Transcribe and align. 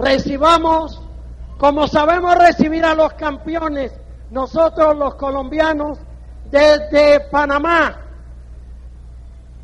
Recibamos, 0.00 1.00
como 1.58 1.86
sabemos 1.86 2.34
recibir 2.36 2.84
a 2.86 2.94
los 2.94 3.12
campeones, 3.14 3.92
nosotros 4.30 4.96
los 4.96 5.14
colombianos, 5.16 5.98
desde 6.50 7.20
Panamá, 7.30 8.00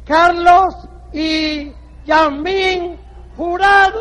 Carlos 0.04 0.74
y 1.12 1.72
Yamín 2.04 2.98
Jurado. 3.34 3.96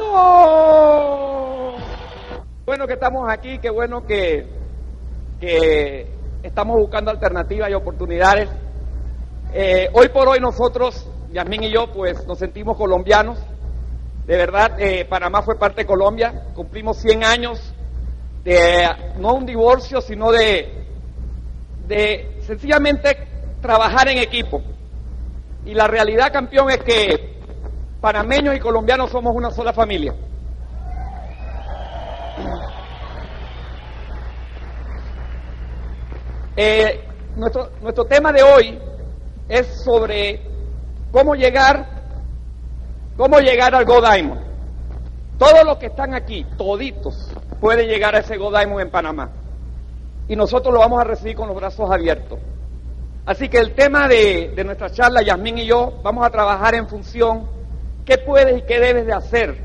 Bueno 2.66 2.86
que 2.86 2.94
estamos 2.94 3.30
aquí, 3.31 3.59
qué 3.59 3.70
bueno 3.70 4.06
que, 4.06 4.45
que 5.40 6.12
estamos 6.44 6.76
buscando 6.78 7.12
alternativas 7.12 7.70
y 7.70 7.73
oportunidades. 7.76 8.50
Eh, 9.54 9.90
hoy 9.94 10.09
por 10.09 10.28
hoy 10.28 10.42
nosotros, 10.42 11.08
Yasmín 11.31 11.64
y 11.64 11.72
yo, 11.73 11.94
pues 11.94 12.28
nos 12.28 12.40
sentimos 12.40 12.76
colombianos. 12.76 13.40
De 14.26 14.38
verdad, 14.38 14.80
eh, 14.80 15.06
Panamá 15.06 15.44
fue 15.44 15.58
parte 15.58 15.82
de 15.82 15.86
Colombia. 15.86 16.46
Cumplimos 16.56 16.98
100 16.98 17.24
años 17.24 17.74
de 18.44 18.88
no 19.17 19.34
un 19.34 19.45
divorcio, 19.45 20.02
sino 20.02 20.32
de, 20.32 20.88
de 21.88 22.40
sencillamente 22.42 23.17
trabajar 23.62 24.08
en 24.08 24.17
equipo. 24.17 24.62
Y 25.66 25.73
la 25.73 25.88
realidad, 25.88 26.32
campeón, 26.32 26.70
es 26.70 26.78
que 26.80 27.36
panameños 28.02 28.56
y 28.56 28.59
colombianos 28.59 29.12
somos 29.12 29.36
una 29.36 29.52
sola 29.52 29.73
familia. 29.73 30.14
Eh, 36.58 37.04
nuestro, 37.36 37.72
nuestro 37.82 38.06
tema 38.06 38.32
de 38.32 38.42
hoy 38.44 38.80
es 39.50 39.84
sobre 39.84 40.42
cómo 41.12 41.36
llegar, 41.36 41.95
cómo 43.17 43.39
llegar 43.39 43.73
al 43.75 43.85
Go. 43.85 44.02
Todos 45.38 45.66
los 45.66 45.77
que 45.77 45.88
están 45.88 46.13
aquí, 46.13 46.45
toditos, 46.58 47.31
pueden 47.59 47.88
llegar 47.88 48.16
a 48.16 48.19
ese 48.19 48.38
Go 48.38 48.52
Diamond 48.52 48.81
en 48.81 48.89
Panamá. 48.89 49.30
Y 50.27 50.35
nosotros 50.35 50.73
lo 50.73 50.80
vamos 50.80 51.02
a 51.02 51.03
recibir 51.03 51.36
con 51.36 51.47
los 51.47 51.55
brazos 51.55 51.89
abiertos. 51.91 52.39
Así 53.25 53.49
que 53.49 53.58
el 53.58 53.73
tema 53.73 54.08
de, 54.08 54.53
de 54.55 54.63
nuestra 54.63 54.89
charla, 54.89 55.21
Yasmín 55.21 55.58
y 55.58 55.66
yo, 55.66 55.99
vamos 56.03 56.25
a 56.25 56.30
trabajar 56.30 56.75
en 56.75 56.88
función 56.88 57.47
qué 58.05 58.17
puedes 58.17 58.59
y 58.59 58.61
qué 58.63 58.80
debes 58.80 59.05
de 59.05 59.13
hacer 59.13 59.58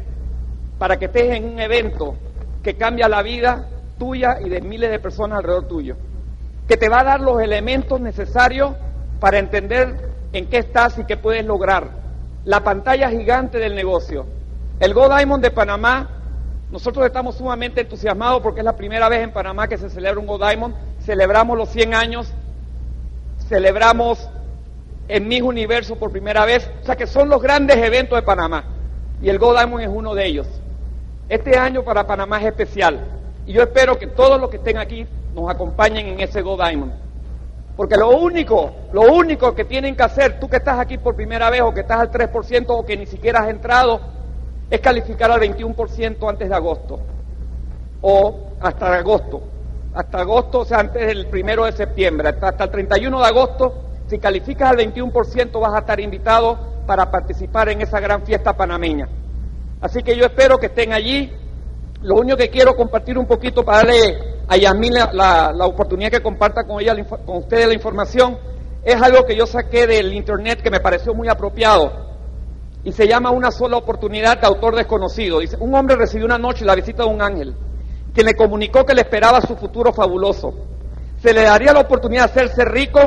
para 0.79 0.99
que 0.99 1.07
estés 1.07 1.37
en 1.37 1.45
un 1.45 1.61
evento 1.61 2.17
que 2.63 2.75
cambia 2.75 3.09
la 3.09 3.23
vida 3.23 3.69
tuya 3.99 4.39
y 4.45 4.49
de 4.49 4.61
miles 4.63 4.91
de 4.91 4.99
personas 4.99 5.39
alrededor 5.39 5.69
tuyo 5.69 5.97
que 6.71 6.77
te 6.77 6.89
va 6.89 7.01
a 7.01 7.05
dar 7.05 7.21
los 7.21 7.43
elementos 7.43 8.01
necesarios 8.01 8.77
para 9.19 9.41
entender 9.41 10.13
en 10.33 10.49
qué 10.49 10.59
estás 10.59 10.97
y 11.01 11.05
qué 11.05 11.17
puedes 11.17 11.45
lograr. 11.45 11.91
La 12.45 12.65
pantalla 12.65 13.11
gigante 13.11 13.59
del 13.59 13.75
negocio. 13.75 14.27
El 14.79 14.95
Go 14.95 15.15
Diamond 15.15 15.43
de 15.43 15.51
Panamá, 15.51 16.09
nosotros 16.71 17.05
estamos 17.05 17.37
sumamente 17.37 17.83
entusiasmados 17.83 18.41
porque 18.41 18.61
es 18.61 18.65
la 18.65 18.77
primera 18.77 19.09
vez 19.11 19.23
en 19.23 19.33
Panamá 19.33 19.69
que 19.69 19.77
se 19.77 19.91
celebra 19.91 20.19
un 20.19 20.27
Go 20.27 20.39
Diamond. 20.39 20.75
Celebramos 21.05 21.59
los 21.59 21.69
100 21.69 21.95
años, 21.95 22.33
celebramos 23.49 24.31
en 25.09 25.29
Mis 25.29 25.43
Universo 25.43 25.97
por 25.97 26.13
primera 26.13 26.45
vez, 26.47 26.71
o 26.83 26.87
sea 26.87 26.97
que 26.97 27.07
son 27.07 27.29
los 27.29 27.43
grandes 27.43 27.77
eventos 27.77 28.17
de 28.17 28.23
Panamá. 28.23 28.65
Y 29.21 29.29
el 29.29 29.39
Go 29.39 29.53
Diamond 29.53 29.83
es 29.83 29.91
uno 29.93 30.15
de 30.15 30.27
ellos. 30.27 30.47
Este 31.29 31.59
año 31.59 31.83
para 31.83 32.07
Panamá 32.07 32.41
es 32.41 32.47
especial. 32.47 33.01
Y 33.47 33.53
yo 33.53 33.63
espero 33.63 33.99
que 33.99 34.07
todos 34.07 34.41
los 34.41 34.49
que 34.49 34.57
estén 34.57 34.79
aquí 34.79 35.07
nos 35.35 35.51
acompañen 35.51 36.07
en 36.07 36.21
ese 36.21 36.41
Go 36.41 36.57
Diamond. 36.57 37.10
Porque 37.81 37.97
lo 37.97 38.11
único, 38.11 38.73
lo 38.93 39.11
único 39.11 39.55
que 39.55 39.65
tienen 39.65 39.97
que 39.97 40.03
hacer, 40.03 40.39
tú 40.39 40.51
que 40.51 40.59
estás 40.59 40.79
aquí 40.79 40.99
por 40.99 41.17
primera 41.17 41.49
vez 41.49 41.63
o 41.63 41.73
que 41.73 41.81
estás 41.81 41.99
al 41.99 42.11
3% 42.11 42.67
o 42.69 42.85
que 42.85 42.95
ni 42.95 43.07
siquiera 43.07 43.41
has 43.41 43.49
entrado, 43.49 44.03
es 44.69 44.81
calificar 44.81 45.31
al 45.31 45.41
21% 45.41 46.29
antes 46.29 46.51
de 46.51 46.55
agosto. 46.55 47.01
O 48.03 48.51
hasta 48.61 48.93
agosto. 48.93 49.41
Hasta 49.95 50.21
agosto, 50.21 50.59
o 50.59 50.65
sea, 50.67 50.81
antes 50.81 51.07
del 51.07 51.29
primero 51.29 51.65
de 51.65 51.73
septiembre. 51.73 52.35
Hasta 52.39 52.65
el 52.65 52.71
31 52.71 53.19
de 53.19 53.27
agosto, 53.27 53.75
si 54.09 54.19
calificas 54.19 54.73
al 54.73 54.77
21% 54.77 55.59
vas 55.59 55.73
a 55.73 55.79
estar 55.79 55.99
invitado 56.01 56.59
para 56.87 57.11
participar 57.11 57.71
en 57.71 57.81
esa 57.81 57.99
gran 57.99 58.27
fiesta 58.27 58.55
panameña. 58.55 59.09
Así 59.81 60.03
que 60.03 60.15
yo 60.15 60.27
espero 60.27 60.59
que 60.59 60.67
estén 60.67 60.93
allí. 60.93 61.33
Lo 62.03 62.17
único 62.17 62.37
que 62.37 62.51
quiero 62.51 62.77
compartir 62.77 63.17
un 63.17 63.25
poquito 63.25 63.65
para 63.65 63.79
darle 63.79 64.40
a 64.51 64.57
Yasmín 64.57 64.95
la, 64.95 65.53
la, 65.55 65.65
oportunidad 65.65 66.11
que 66.11 66.21
comparta 66.21 66.65
con 66.65 66.81
ella, 66.81 66.97
con 67.25 67.37
ustedes 67.37 67.69
la 67.69 67.73
información, 67.73 68.37
es 68.83 69.01
algo 69.01 69.25
que 69.25 69.37
yo 69.37 69.47
saqué 69.47 69.87
del 69.87 70.13
internet 70.13 70.61
que 70.61 70.73
me 70.73 70.81
pareció 70.81 71.15
muy 71.15 71.29
apropiado 71.29 71.93
y 72.83 72.91
se 72.91 73.07
llama 73.07 73.31
Una 73.31 73.53
sola 73.53 73.77
oportunidad 73.77 74.41
de 74.41 74.49
autor 74.49 74.75
desconocido. 74.75 75.39
Dice, 75.39 75.57
un 75.61 75.73
hombre 75.77 75.95
recibió 75.95 76.27
una 76.27 76.37
noche 76.37 76.65
la 76.65 76.75
visita 76.75 77.05
de 77.05 77.11
un 77.11 77.23
ángel, 77.23 77.55
que 78.13 78.25
le 78.25 78.35
comunicó 78.35 78.85
que 78.85 78.93
le 78.93 79.03
esperaba 79.03 79.41
su 79.41 79.55
futuro 79.55 79.93
fabuloso. 79.93 80.53
Se 81.23 81.33
le 81.33 81.45
daría 81.45 81.73
la 81.73 81.81
oportunidad 81.83 82.25
de 82.25 82.41
hacerse 82.41 82.65
rico, 82.65 82.99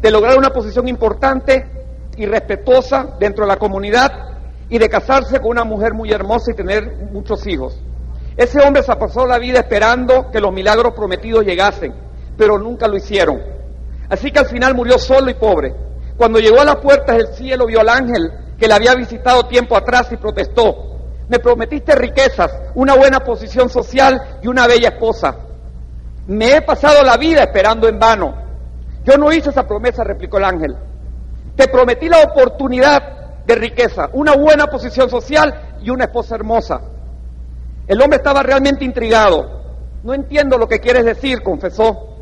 de 0.00 0.10
lograr 0.10 0.38
una 0.38 0.48
posición 0.48 0.88
importante 0.88 1.66
y 2.16 2.24
respetuosa 2.24 3.16
dentro 3.20 3.44
de 3.44 3.48
la 3.48 3.58
comunidad 3.58 4.10
y 4.70 4.78
de 4.78 4.88
casarse 4.88 5.40
con 5.40 5.50
una 5.50 5.64
mujer 5.64 5.92
muy 5.92 6.10
hermosa 6.10 6.52
y 6.52 6.54
tener 6.54 7.10
muchos 7.12 7.46
hijos. 7.46 7.78
Ese 8.36 8.60
hombre 8.60 8.82
se 8.82 8.94
pasó 8.96 9.26
la 9.26 9.38
vida 9.38 9.60
esperando 9.60 10.30
que 10.30 10.40
los 10.40 10.52
milagros 10.52 10.94
prometidos 10.94 11.44
llegasen, 11.44 11.94
pero 12.36 12.58
nunca 12.58 12.88
lo 12.88 12.96
hicieron. 12.96 13.40
Así 14.08 14.30
que 14.30 14.38
al 14.38 14.46
final 14.46 14.74
murió 14.74 14.98
solo 14.98 15.30
y 15.30 15.34
pobre. 15.34 15.74
Cuando 16.16 16.38
llegó 16.38 16.60
a 16.60 16.64
las 16.64 16.76
puertas 16.76 17.16
del 17.16 17.28
cielo 17.34 17.66
vio 17.66 17.80
al 17.80 17.88
ángel 17.88 18.30
que 18.58 18.68
le 18.68 18.74
había 18.74 18.94
visitado 18.94 19.46
tiempo 19.46 19.76
atrás 19.76 20.08
y 20.12 20.16
protestó. 20.16 20.98
Me 21.28 21.38
prometiste 21.38 21.94
riquezas, 21.94 22.50
una 22.74 22.94
buena 22.96 23.20
posición 23.20 23.70
social 23.70 24.38
y 24.42 24.48
una 24.48 24.66
bella 24.66 24.90
esposa. 24.90 25.36
Me 26.26 26.56
he 26.56 26.62
pasado 26.62 27.02
la 27.02 27.16
vida 27.16 27.42
esperando 27.42 27.88
en 27.88 27.98
vano. 27.98 28.34
Yo 29.04 29.16
no 29.16 29.32
hice 29.32 29.50
esa 29.50 29.66
promesa, 29.66 30.04
replicó 30.04 30.38
el 30.38 30.44
ángel. 30.44 30.76
Te 31.56 31.68
prometí 31.68 32.08
la 32.08 32.22
oportunidad 32.22 33.44
de 33.46 33.54
riqueza, 33.54 34.10
una 34.12 34.34
buena 34.34 34.66
posición 34.66 35.08
social 35.08 35.76
y 35.82 35.90
una 35.90 36.04
esposa 36.04 36.34
hermosa. 36.34 36.80
El 37.90 38.00
hombre 38.00 38.18
estaba 38.18 38.44
realmente 38.44 38.84
intrigado. 38.84 39.62
No 40.04 40.14
entiendo 40.14 40.56
lo 40.56 40.68
que 40.68 40.78
quieres 40.78 41.04
decir, 41.04 41.42
confesó. 41.42 42.18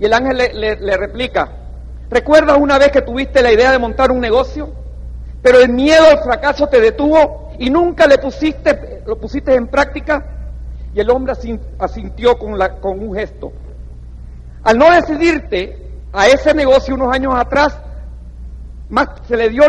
Y 0.00 0.06
el 0.06 0.12
ángel 0.12 0.38
le, 0.38 0.96
replica, 0.96 1.52
¿recuerdas 2.10 2.58
una 2.58 2.78
vez 2.78 2.90
que 2.90 3.00
tuviste 3.00 3.40
la 3.40 3.52
idea 3.52 3.70
de 3.70 3.78
montar 3.78 4.10
un 4.10 4.18
negocio? 4.18 4.72
Pero 5.40 5.60
el 5.60 5.68
miedo 5.68 6.02
al 6.10 6.18
fracaso 6.18 6.66
te 6.66 6.80
detuvo 6.80 7.52
y 7.60 7.70
nunca 7.70 8.08
le 8.08 8.18
pusiste, 8.18 9.04
lo 9.06 9.16
pusiste 9.16 9.54
en 9.54 9.68
práctica. 9.68 10.26
Y 10.92 10.98
el 10.98 11.08
hombre 11.10 11.34
asintió 11.78 12.36
con, 12.36 12.58
la, 12.58 12.80
con 12.80 12.98
un 12.98 13.14
gesto. 13.14 13.52
Al 14.64 14.76
no 14.76 14.90
decidirte 14.90 15.92
a 16.12 16.26
ese 16.26 16.52
negocio 16.54 16.92
unos 16.92 17.14
años 17.14 17.34
atrás, 17.36 17.78
más 18.88 19.10
se 19.28 19.36
le 19.36 19.48
dio 19.48 19.62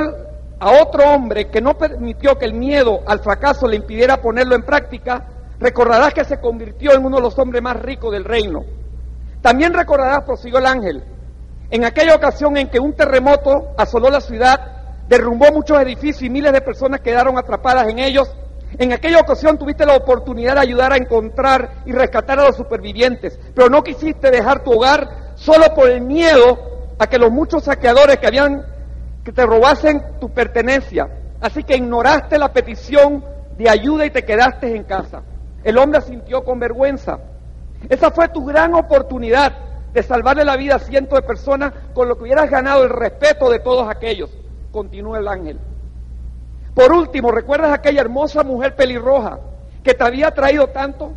a 0.60 0.72
otro 0.82 1.04
hombre 1.04 1.52
que 1.52 1.62
no 1.62 1.78
permitió 1.78 2.36
que 2.36 2.46
el 2.46 2.56
miedo 2.56 3.02
al 3.06 3.20
fracaso 3.20 3.68
le 3.68 3.76
impidiera 3.76 4.20
ponerlo 4.24 4.56
en 4.56 4.64
práctica, 4.64 5.28
Recordarás 5.60 6.14
que 6.14 6.26
se 6.26 6.40
convirtió 6.40 6.94
en 6.94 7.06
uno 7.06 7.18
de 7.18 7.24
los 7.24 7.38
hombres 7.40 7.62
más 7.62 7.82
ricos 7.82 8.12
del 8.12 8.26
reino. 8.26 8.64
También 9.42 9.74
recordarás, 9.74 10.24
prosiguió 10.24 10.60
el 10.60 10.66
ángel, 10.66 11.04
en 11.70 11.84
aquella 11.84 12.16
ocasión 12.16 12.58
en 12.58 12.70
que 12.70 12.80
un 12.80 12.94
terremoto 12.94 13.74
asoló 13.78 14.10
la 14.10 14.22
ciudad, 14.22 14.60
derrumbó 15.08 15.52
muchos 15.52 15.80
edificios 15.82 16.24
y 16.24 16.30
miles 16.30 16.54
de 16.54 16.62
personas 16.62 17.02
quedaron 17.02 17.38
atrapadas 17.38 17.88
en 17.88 18.00
ellos. 18.00 18.34
En 18.78 18.94
aquella 18.94 19.20
ocasión 19.20 19.58
tuviste 19.58 19.86
la 19.86 19.96
oportunidad 19.96 20.56
de 20.56 20.62
ayudar 20.62 20.94
a 20.94 20.98
encontrar 20.98 21.84
y 21.86 21.92
rescatar 21.92 22.40
a 22.40 22.46
los 22.46 22.56
supervivientes, 22.56 23.40
pero 23.56 23.70
no 23.70 23.84
quisiste 23.84 24.30
dejar 24.30 24.64
tu 24.64 24.74
hogar 24.74 25.34
solo 25.36 25.74
por 25.74 25.90
el 25.90 26.02
miedo 26.02 26.94
a 27.00 27.08
que 27.08 27.18
los 27.18 27.32
muchos 27.32 27.64
saqueadores 27.64 28.18
que 28.18 28.28
habían 28.28 28.66
que 29.24 29.32
te 29.32 29.46
robasen 29.46 30.20
tu 30.20 30.30
pertenencia. 30.30 31.08
Así 31.42 31.64
que 31.64 31.76
ignoraste 31.76 32.38
la 32.38 32.54
petición 32.54 33.24
de 33.58 33.70
ayuda 33.70 34.06
y 34.06 34.12
te 34.12 34.24
quedaste 34.24 34.76
en 34.76 34.84
casa. 34.84 35.24
El 35.66 35.80
hombre 35.80 36.00
sintió 36.02 36.44
con 36.44 36.60
vergüenza. 36.60 37.18
Esa 37.90 38.12
fue 38.12 38.30
tu 38.30 38.46
gran 38.46 38.76
oportunidad 38.76 39.52
de 39.94 40.04
salvarle 40.04 40.46
la 40.46 40.58
vida 40.58 40.76
a 40.76 40.80
cientos 40.80 41.20
de 41.20 41.26
personas 41.26 41.74
con 41.96 42.08
lo 42.08 42.16
que 42.16 42.24
hubieras 42.26 42.52
ganado 42.52 42.84
el 42.84 42.92
respeto 42.92 43.50
de 43.50 43.58
todos 43.58 43.90
aquellos. 43.90 44.30
Continúa 44.72 45.18
el 45.18 45.28
ángel. 45.28 45.60
Por 46.76 46.94
último, 46.94 47.32
¿recuerdas 47.32 47.74
aquella 47.74 48.02
hermosa 48.02 48.44
mujer 48.44 48.76
pelirroja 48.76 49.40
que 49.84 49.96
te 49.96 50.04
había 50.04 50.30
traído 50.30 50.68
tanto? 50.68 51.14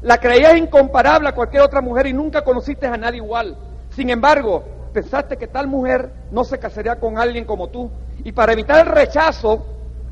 La 0.00 0.16
creías 0.16 0.56
incomparable 0.56 1.28
a 1.28 1.34
cualquier 1.34 1.64
otra 1.64 1.82
mujer 1.82 2.06
y 2.06 2.14
nunca 2.14 2.44
conociste 2.44 2.86
a 2.86 2.96
nadie 2.96 3.18
igual. 3.18 3.58
Sin 3.90 4.08
embargo, 4.08 4.64
pensaste 4.94 5.36
que 5.36 5.48
tal 5.48 5.66
mujer 5.66 6.10
no 6.30 6.44
se 6.44 6.58
casaría 6.58 6.98
con 6.98 7.18
alguien 7.18 7.44
como 7.44 7.68
tú. 7.68 7.90
Y 8.24 8.32
para 8.32 8.54
evitar 8.54 8.86
el 8.86 8.94
rechazo, 8.94 9.66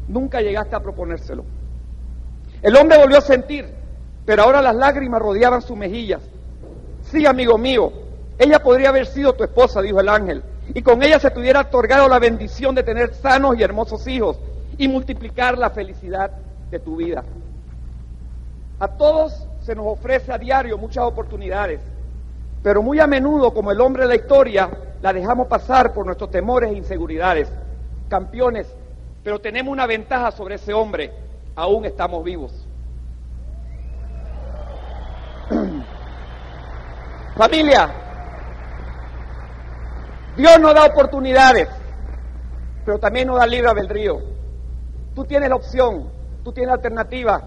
nunca 0.07 0.43
llegaste 0.43 0.77
a 0.77 0.81
proponérselo. 0.81 1.45
El 2.63 2.77
hombre 2.77 2.97
volvió 2.97 3.19
a 3.19 3.23
sentir, 3.23 3.67
pero 4.25 4.45
ahora 4.45 4.63
las 4.63 4.77
lágrimas 4.77 5.21
rodeaban 5.21 5.63
sus 5.63 5.77
mejillas. 5.77 6.23
Sí, 7.03 7.27
amigo 7.27 7.59
mío, 7.59 7.93
ella 8.39 8.63
podría 8.63 8.91
haber 8.91 9.07
sido 9.07 9.33
tu 9.33 9.43
esposa, 9.43 9.83
dijo 9.83 10.01
el 10.01 10.09
ángel, 10.09 10.43
y 10.73 10.81
con 10.81 11.03
ella 11.03 11.19
se 11.19 11.31
te 11.31 11.41
hubiera 11.41 11.63
otorgado 11.63 12.09
la 12.09 12.21
bendición 12.21 12.75
de 12.75 12.85
tener 12.85 13.15
sanos 13.15 13.59
y 13.59 13.63
hermosos 13.63 14.07
hijos 14.07 14.39
y 14.79 14.87
multiplicar 14.87 15.59
la 15.59 15.71
felicidad 15.71 16.31
de 16.71 16.79
tu 16.79 16.97
vida. 16.97 17.25
A 18.79 18.89
todos 18.89 19.47
se 19.63 19.75
nos 19.75 19.87
ofrece 19.87 20.33
a 20.33 20.39
diario 20.39 20.79
muchas 20.79 21.05
oportunidades, 21.05 21.81
pero 22.63 22.81
muy 22.81 23.01
a 23.01 23.09
menudo, 23.09 23.53
como 23.53 23.73
el 23.73 23.81
hombre 23.81 24.05
de 24.05 24.09
la 24.09 24.17
historia, 24.17 24.71
la 25.03 25.13
dejamos 25.13 25.49
pasar 25.49 25.93
por 25.93 26.07
nuestros 26.07 26.31
temores 26.31 26.71
e 26.71 26.77
inseguridades. 26.77 27.49
Campeones, 28.09 28.73
pero 29.25 29.41
tenemos 29.41 29.73
una 29.73 29.87
ventaja 29.87 30.31
sobre 30.31 30.55
ese 30.55 30.73
hombre, 30.73 31.13
aún 31.55 31.85
estamos 31.85 32.25
vivos. 32.25 32.53
Familia, 37.37 37.91
Dios 40.37 40.59
nos 40.61 40.75
da 40.75 40.87
oportunidades, 40.87 41.69
pero 42.85 42.99
también 42.99 43.29
nos 43.29 43.39
da 43.39 43.47
libre 43.47 43.69
albedrío. 43.69 44.21
Tú 45.15 45.25
tienes 45.25 45.49
la 45.49 45.57
opción, 45.57 46.11
tú 46.43 46.53
tienes 46.53 46.69
la 46.69 46.75
alternativa, 46.75 47.43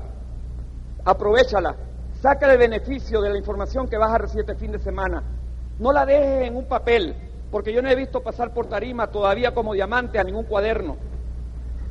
aprovechala. 1.04 1.76
Saca 2.22 2.52
el 2.52 2.58
beneficio 2.58 3.22
de 3.22 3.30
la 3.30 3.38
información 3.38 3.88
que 3.88 3.98
vas 3.98 4.12
a 4.12 4.18
recibir 4.18 4.42
este 4.50 4.56
fin 4.56 4.72
de 4.72 4.80
semana. 4.80 5.24
No 5.78 5.92
la 5.92 6.06
dejes 6.06 6.48
en 6.48 6.56
un 6.56 6.66
papel, 6.66 7.16
porque 7.52 7.74
yo 7.74 7.82
no 7.82 7.90
he 7.90 7.96
visto 7.96 8.22
pasar 8.24 8.54
por 8.54 8.68
tarima 8.68 9.08
todavía 9.08 9.54
como 9.54 9.74
diamante 9.74 10.18
a 10.18 10.24
ningún 10.24 10.46
cuaderno. 10.46 10.98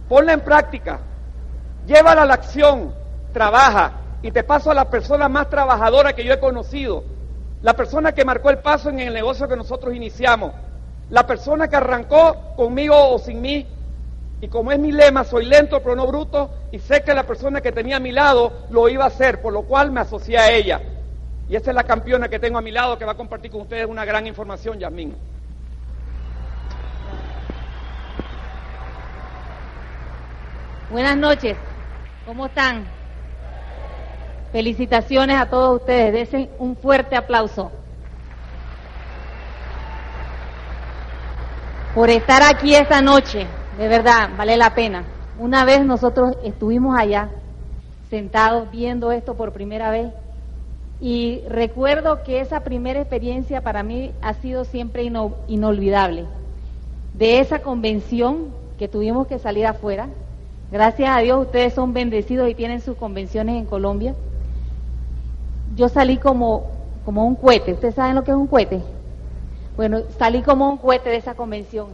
Ponla 0.09 0.33
en 0.33 0.41
práctica, 0.41 1.01
llévala 1.87 2.23
a 2.23 2.27
la 2.27 2.35
acción, 2.35 2.95
trabaja. 3.33 3.93
Y 4.23 4.31
te 4.31 4.43
paso 4.43 4.71
a 4.71 4.75
la 4.75 4.89
persona 4.89 5.29
más 5.29 5.51
trabajadora 5.51 6.15
que 6.15 6.25
yo 6.25 6.33
he 6.33 6.41
conocido, 6.41 7.05
la 7.63 7.75
persona 7.75 8.13
que 8.13 8.25
marcó 8.25 8.49
el 8.49 8.59
paso 8.59 8.89
en 8.89 9.01
el 9.01 9.13
negocio 9.13 9.47
que 9.47 9.57
nosotros 9.57 9.95
iniciamos, 9.95 10.53
la 11.11 11.27
persona 11.27 11.69
que 11.69 11.77
arrancó 11.77 12.55
conmigo 12.57 13.11
o 13.11 13.19
sin 13.19 13.43
mí. 13.43 13.67
Y 14.41 14.49
como 14.49 14.73
es 14.73 14.79
mi 14.79 14.93
lema, 14.93 15.25
soy 15.25 15.45
lento 15.45 15.83
pero 15.83 15.95
no 15.95 16.07
bruto, 16.07 16.51
y 16.73 16.79
sé 16.79 17.03
que 17.03 17.15
la 17.15 17.25
persona 17.25 17.61
que 17.61 17.73
tenía 17.73 17.97
a 17.97 18.01
mi 18.01 18.13
lado 18.13 18.67
lo 18.71 18.89
iba 18.89 19.05
a 19.05 19.09
hacer, 19.09 19.43
por 19.43 19.53
lo 19.53 19.63
cual 19.63 19.91
me 19.91 20.01
asocié 20.01 20.39
a 20.39 20.51
ella. 20.51 20.81
Y 21.49 21.57
esta 21.57 21.71
es 21.71 21.75
la 21.75 21.85
campeona 21.85 22.29
que 22.29 22.39
tengo 22.39 22.57
a 22.57 22.63
mi 22.63 22.71
lado 22.71 22.97
que 22.97 23.05
va 23.05 23.13
a 23.13 23.17
compartir 23.17 23.51
con 23.51 23.61
ustedes 23.61 23.87
una 23.87 24.07
gran 24.07 24.27
información, 24.27 24.79
Yasmín. 24.79 25.15
Buenas 30.91 31.17
noches, 31.17 31.57
¿cómo 32.25 32.47
están? 32.47 32.85
Felicitaciones 34.53 35.37
a 35.37 35.47
todos 35.47 35.81
ustedes, 35.81 36.13
desen 36.13 36.49
un 36.59 36.77
fuerte 36.77 37.17
aplauso. 37.17 37.71
Por 41.95 42.11
estar 42.11 42.43
aquí 42.43 42.75
esta 42.75 43.01
noche, 43.03 43.47
de 43.79 43.89
verdad, 43.89 44.31
vale 44.37 44.57
la 44.57 44.75
pena. 44.75 45.05
Una 45.39 45.65
vez 45.65 45.85
nosotros 45.85 46.37
estuvimos 46.45 46.99
allá, 46.99 47.31
sentados 48.11 48.71
viendo 48.71 49.13
esto 49.13 49.35
por 49.35 49.53
primera 49.53 49.91
vez, 49.91 50.13
y 51.01 51.43
recuerdo 51.49 52.23
que 52.23 52.41
esa 52.41 52.61
primera 52.61 53.01
experiencia 53.01 53.61
para 53.61 53.83
mí 53.83 54.13
ha 54.23 54.35
sido 54.35 54.65
siempre 54.65 55.03
inolvidable. 55.49 56.25
De 57.13 57.41
esa 57.41 57.61
convención 57.61 58.53
que 58.79 58.89
tuvimos 58.89 59.27
que 59.27 59.39
salir 59.39 59.67
afuera, 59.67 60.09
gracias 60.75 61.09
a 61.09 61.21
Dios 61.21 61.41
ustedes 61.41 61.73
son 61.73 61.93
bendecidos 61.93 62.51
y 62.51 62.55
tienen 62.57 62.81
sus 62.81 62.97
convenciones 62.97 63.55
en 63.55 63.65
Colombia. 63.65 64.17
Yo 65.77 65.89
salí 65.89 66.17
como, 66.17 66.67
como 67.05 67.25
un 67.25 67.37
cohete, 67.37 67.75
¿ustedes 67.75 67.95
saben 67.95 68.17
lo 68.17 68.25
que 68.25 68.33
es 68.33 68.37
un 68.37 68.49
cohete? 68.49 68.83
Bueno, 69.77 70.01
salí 70.19 70.43
como 70.43 70.69
un 70.69 70.79
cohete 70.79 71.11
de 71.11 71.17
esa 71.17 71.35
convención 71.35 71.91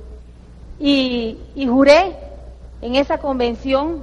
y, 0.79 1.39
juré 1.69 2.17
en 2.81 2.95
esa 2.95 3.19
convención 3.19 4.03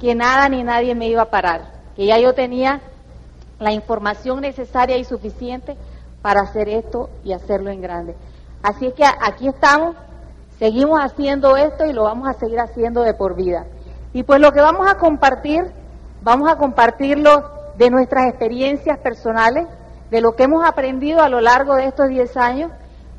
que 0.00 0.16
nada 0.16 0.48
ni 0.48 0.64
nadie 0.64 0.96
me 0.96 1.06
iba 1.06 1.22
a 1.22 1.30
parar, 1.30 1.74
que 1.94 2.04
ya 2.04 2.18
yo 2.18 2.34
tenía 2.34 2.80
la 3.60 3.72
información 3.72 4.40
necesaria 4.40 4.96
y 4.96 5.04
suficiente 5.04 5.76
para 6.20 6.40
hacer 6.40 6.68
esto 6.68 7.10
y 7.22 7.32
hacerlo 7.32 7.70
en 7.70 7.80
grande. 7.80 8.16
Así 8.60 8.86
es 8.86 8.94
que 8.94 9.04
aquí 9.04 9.46
estamos, 9.46 9.94
seguimos 10.58 10.98
haciendo 11.00 11.56
esto 11.56 11.86
y 11.86 11.92
lo 11.92 12.02
vamos 12.02 12.26
a 12.26 12.32
seguir 12.32 12.58
haciendo 12.58 13.02
de 13.02 13.14
por 13.14 13.36
vida. 13.36 13.66
Y 14.16 14.22
pues 14.22 14.40
lo 14.40 14.50
que 14.50 14.62
vamos 14.62 14.88
a 14.88 14.96
compartir, 14.96 15.70
vamos 16.22 16.50
a 16.50 16.56
compartirlo 16.56 17.50
de 17.76 17.90
nuestras 17.90 18.30
experiencias 18.30 18.96
personales, 18.96 19.66
de 20.10 20.22
lo 20.22 20.34
que 20.34 20.44
hemos 20.44 20.66
aprendido 20.66 21.20
a 21.20 21.28
lo 21.28 21.42
largo 21.42 21.74
de 21.74 21.84
estos 21.84 22.08
10 22.08 22.34
años 22.38 22.70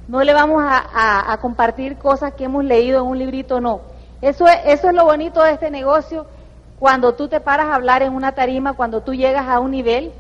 no 0.08 0.24
le 0.24 0.34
vamos 0.34 0.64
a, 0.66 1.38
compartir 1.40 1.98
cosas 1.98 2.34
que 2.34 2.46
hemos 2.46 2.66
leído 2.66 3.00
en 3.00 3.06
un 3.06 3.20
librito, 3.20 3.62
no. 3.62 3.82
Eso 4.24 4.48
es, 4.48 4.84
lo 4.92 5.06
bonito 5.06 5.44
de 5.44 5.52
este 5.52 5.70
negocio. 5.70 6.26
Cuando 6.80 7.14
tú 7.14 7.28
te 7.28 7.42
paras 7.42 7.68
a 7.68 7.76
hablar 7.76 8.02
en 8.02 8.14
una 8.14 8.32
tarima, 8.32 8.74
cuando 8.74 9.02
tú 9.02 9.14
llegas 9.14 9.48
a 9.48 9.60
un 9.60 9.70
nivel, 9.70 10.12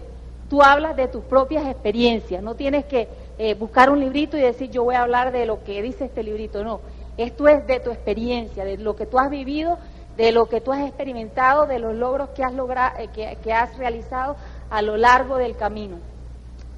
tú 0.47 0.61
hablas 0.61 0.95
de 0.95 1.07
tus 1.07 1.23
propias 1.23 1.65
experiencias. 1.65 2.43
No 2.43 2.53
tienes 2.53 2.85
que 2.85 3.07
eh, 3.39 3.55
buscar 3.55 3.89
un 3.89 3.99
librito 3.99 4.37
y 4.37 4.41
decir 4.41 4.69
yo 4.69 4.83
voy 4.83 4.93
a 4.93 5.01
hablar 5.01 5.31
de 5.31 5.47
lo 5.47 5.63
que 5.63 5.81
dice 5.81 6.05
este 6.05 6.21
librito. 6.21 6.63
No, 6.63 6.81
esto 7.17 7.47
es 7.47 7.65
de 7.65 7.79
tu 7.79 7.89
experiencia, 7.89 8.63
de 8.63 8.77
lo 8.77 8.95
que 8.95 9.07
tú 9.07 9.17
has 9.17 9.31
vivido, 9.31 9.79
de 10.17 10.31
lo 10.31 10.49
que 10.49 10.59
tú 10.59 10.73
has 10.73 10.85
experimentado, 10.85 11.67
de 11.67 11.79
los 11.79 11.95
logros 11.95 12.29
que 12.29 12.43
has, 12.43 12.53
logrado, 12.53 12.97
eh, 12.99 13.37
que 13.41 13.53
has 13.53 13.77
realizado 13.77 14.35
a 14.69 14.81
lo 14.81 14.97
largo 14.97 15.37
del 15.37 15.55
camino. 15.55 15.97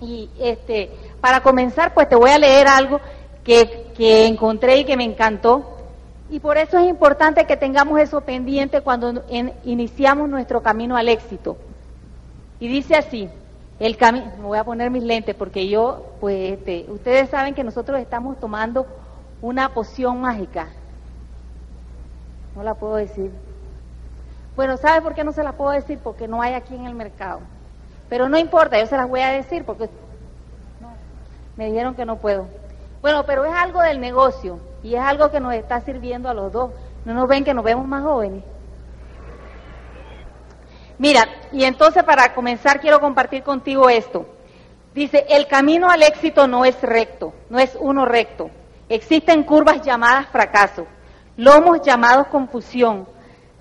Y 0.01 0.30
este, 0.39 0.89
para 1.21 1.41
comenzar, 1.41 1.94
pues 1.94 2.07
te 2.07 2.15
voy 2.15 2.30
a 2.30 2.38
leer 2.38 2.68
algo 2.68 3.00
que, 3.44 3.91
que 3.95 4.27
encontré 4.27 4.80
y 4.80 4.86
que 4.86 4.97
me 4.97 5.03
encantó. 5.03 5.77
Y 6.30 6.39
por 6.39 6.57
eso 6.57 6.77
es 6.77 6.88
importante 6.88 7.45
que 7.45 7.57
tengamos 7.57 8.00
eso 8.00 8.21
pendiente 8.21 8.81
cuando 8.81 9.24
iniciamos 9.63 10.30
nuestro 10.30 10.62
camino 10.62 10.95
al 10.95 11.09
éxito. 11.09 11.57
Y 12.59 12.68
dice 12.68 12.96
así, 12.96 13.29
el 13.79 13.98
camino, 13.98 14.31
me 14.38 14.43
voy 14.43 14.58
a 14.58 14.63
poner 14.63 14.91
mis 14.91 15.03
lentes 15.03 15.36
porque 15.36 15.67
yo, 15.67 16.13
pues, 16.19 16.53
este, 16.53 16.86
ustedes 16.89 17.29
saben 17.29 17.55
que 17.55 17.63
nosotros 17.63 18.00
estamos 18.00 18.39
tomando 18.39 18.86
una 19.41 19.74
poción 19.74 20.22
mágica. 20.22 20.67
No 22.60 22.66
la 22.66 22.74
puedo 22.74 22.96
decir. 22.98 23.32
Bueno, 24.58 24.75
¿sabe 24.75 25.01
por 25.01 25.16
qué 25.16 25.24
no 25.24 25.32
se 25.32 25.46
la 25.46 25.54
puedo 25.54 25.72
decir? 25.72 25.98
Porque 26.04 26.28
no 26.28 26.42
hay 26.42 26.56
aquí 26.56 26.75
en 26.75 26.88
el 26.88 26.94
mercado. 26.94 27.39
Pero 28.10 28.28
no 28.28 28.38
importa, 28.38 28.78
yo 28.78 28.86
se 28.86 28.98
las 28.98 29.08
voy 29.08 29.22
a 29.22 29.30
decir 29.30 29.63
porque 29.63 29.89
me 31.56 31.68
dijeron 31.68 31.96
que 31.96 32.04
no 32.04 32.18
puedo. 32.18 32.50
Bueno, 33.01 33.25
pero 33.25 33.46
es 33.46 33.54
algo 33.54 33.82
del 33.82 34.01
negocio 34.01 34.60
y 34.84 34.96
es 34.96 35.00
algo 35.00 35.32
que 35.32 35.39
nos 35.39 35.54
está 35.54 35.80
sirviendo 35.80 36.28
a 36.28 36.34
los 36.34 36.51
dos. 36.51 36.72
¿No 37.06 37.13
nos 37.13 37.30
ven 37.30 37.46
que 37.46 37.54
nos 37.54 37.63
vemos 37.63 37.88
más 37.88 38.04
jóvenes? 38.04 38.44
Mira, 40.98 41.24
y 41.54 41.63
entonces 41.63 42.04
para 42.04 42.34
comenzar 42.34 42.82
quiero 42.82 43.00
compartir 43.00 43.42
contigo 43.42 43.89
esto. 43.89 44.25
Dice, 44.94 45.25
el 45.30 45.48
camino 45.48 45.89
al 45.89 46.04
éxito 46.04 46.46
no 46.46 46.66
es 46.66 46.82
recto, 46.82 47.34
no 47.50 47.58
es 47.58 47.78
uno 47.80 48.04
recto. 48.04 48.50
Existen 48.89 49.44
curvas 49.44 49.82
llamadas 49.82 50.28
fracaso, 50.28 50.86
lomos 51.39 51.81
llamados 51.84 52.27
confusión, 52.27 53.08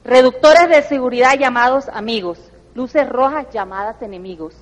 reductores 0.02 0.68
de 0.68 0.82
seguridad 0.82 1.38
llamados 1.38 1.88
amigos, 1.88 2.40
luces 2.75 3.08
rojas 3.08 3.47
llamadas 3.52 4.02
enemigos, 4.02 4.52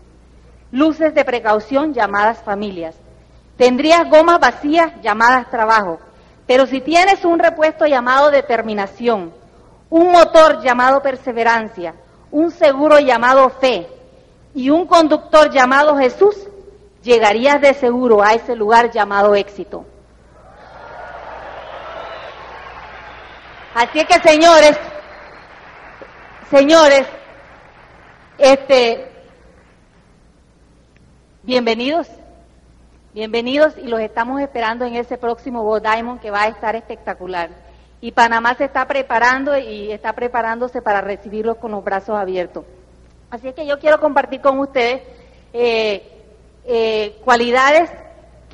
luces 0.70 1.14
de 1.14 1.24
precaución 1.24 1.94
llamadas 1.94 2.42
familias. 2.42 2.94
Tendrías 3.56 4.10
gomas 4.10 4.38
vacías 4.38 4.92
llamadas 5.00 5.50
trabajo, 5.50 5.98
pero 6.46 6.66
si 6.66 6.82
tienes 6.82 7.24
un 7.24 7.38
repuesto 7.38 7.86
llamado 7.86 8.30
determinación, 8.30 9.32
un 9.88 10.12
motor 10.12 10.60
llamado 10.60 11.00
perseverancia, 11.00 11.94
un 12.30 12.50
seguro 12.50 12.98
llamado 12.98 13.48
fe 13.48 13.88
y 14.54 14.68
un 14.68 14.86
conductor 14.86 15.50
llamado 15.50 15.96
Jesús, 15.96 16.36
llegarías 17.02 17.62
de 17.62 17.72
seguro 17.72 18.22
a 18.22 18.34
ese 18.34 18.54
lugar 18.54 18.90
llamado 18.90 19.34
éxito. 19.34 19.86
Así 23.76 24.02
que 24.06 24.18
señores, 24.26 24.74
señores, 26.50 27.06
este, 28.38 29.06
bienvenidos, 31.42 32.08
bienvenidos 33.12 33.76
y 33.76 33.86
los 33.88 34.00
estamos 34.00 34.40
esperando 34.40 34.86
en 34.86 34.96
ese 34.96 35.18
próximo 35.18 35.62
Go 35.62 35.78
Diamond 35.80 36.22
que 36.22 36.30
va 36.30 36.44
a 36.44 36.48
estar 36.48 36.74
espectacular. 36.74 37.50
y 38.00 38.12
Panamá 38.12 38.54
se 38.54 38.64
está 38.64 38.86
preparando 38.86 39.58
y 39.58 39.92
está 39.92 40.14
preparándose 40.14 40.80
para 40.80 41.02
recibirlos 41.02 41.58
con 41.58 41.72
los 41.72 41.84
brazos 41.84 42.16
abiertos. 42.16 42.64
Así 43.28 43.48
es 43.48 43.54
que 43.54 43.66
yo 43.66 43.78
quiero 43.78 44.00
compartir 44.00 44.40
con 44.40 44.58
ustedes 44.58 45.02
eh, 45.52 46.24
eh, 46.64 47.18
cualidades 47.26 47.90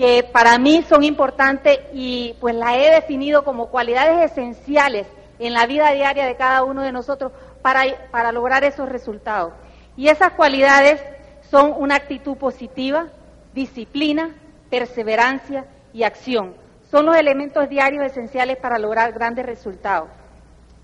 que 0.02 0.24
para 0.24 0.58
mí 0.58 0.82
son 0.88 1.04
importantes 1.04 1.78
y 1.92 2.34
pues 2.40 2.56
las 2.56 2.74
he 2.74 2.90
definido 2.90 3.44
como 3.44 3.68
cualidades 3.68 4.32
esenciales 4.32 5.06
en 5.38 5.52
la 5.52 5.64
vida 5.64 5.92
diaria 5.92 6.26
de 6.26 6.34
cada 6.34 6.64
uno 6.64 6.82
de 6.82 6.90
nosotros 6.90 7.30
para, 7.62 7.84
para 8.10 8.32
lograr 8.32 8.64
esos 8.64 8.88
resultados. 8.88 9.52
Y 9.96 10.08
esas 10.08 10.32
cualidades 10.32 11.00
son 11.48 11.72
una 11.76 11.94
actitud 11.94 12.36
positiva, 12.36 13.10
disciplina, 13.54 14.34
perseverancia 14.70 15.66
y 15.92 16.02
acción. 16.02 16.56
Son 16.90 17.06
los 17.06 17.16
elementos 17.16 17.68
diarios 17.68 18.04
esenciales 18.04 18.56
para 18.56 18.80
lograr 18.80 19.12
grandes 19.12 19.46
resultados. 19.46 20.08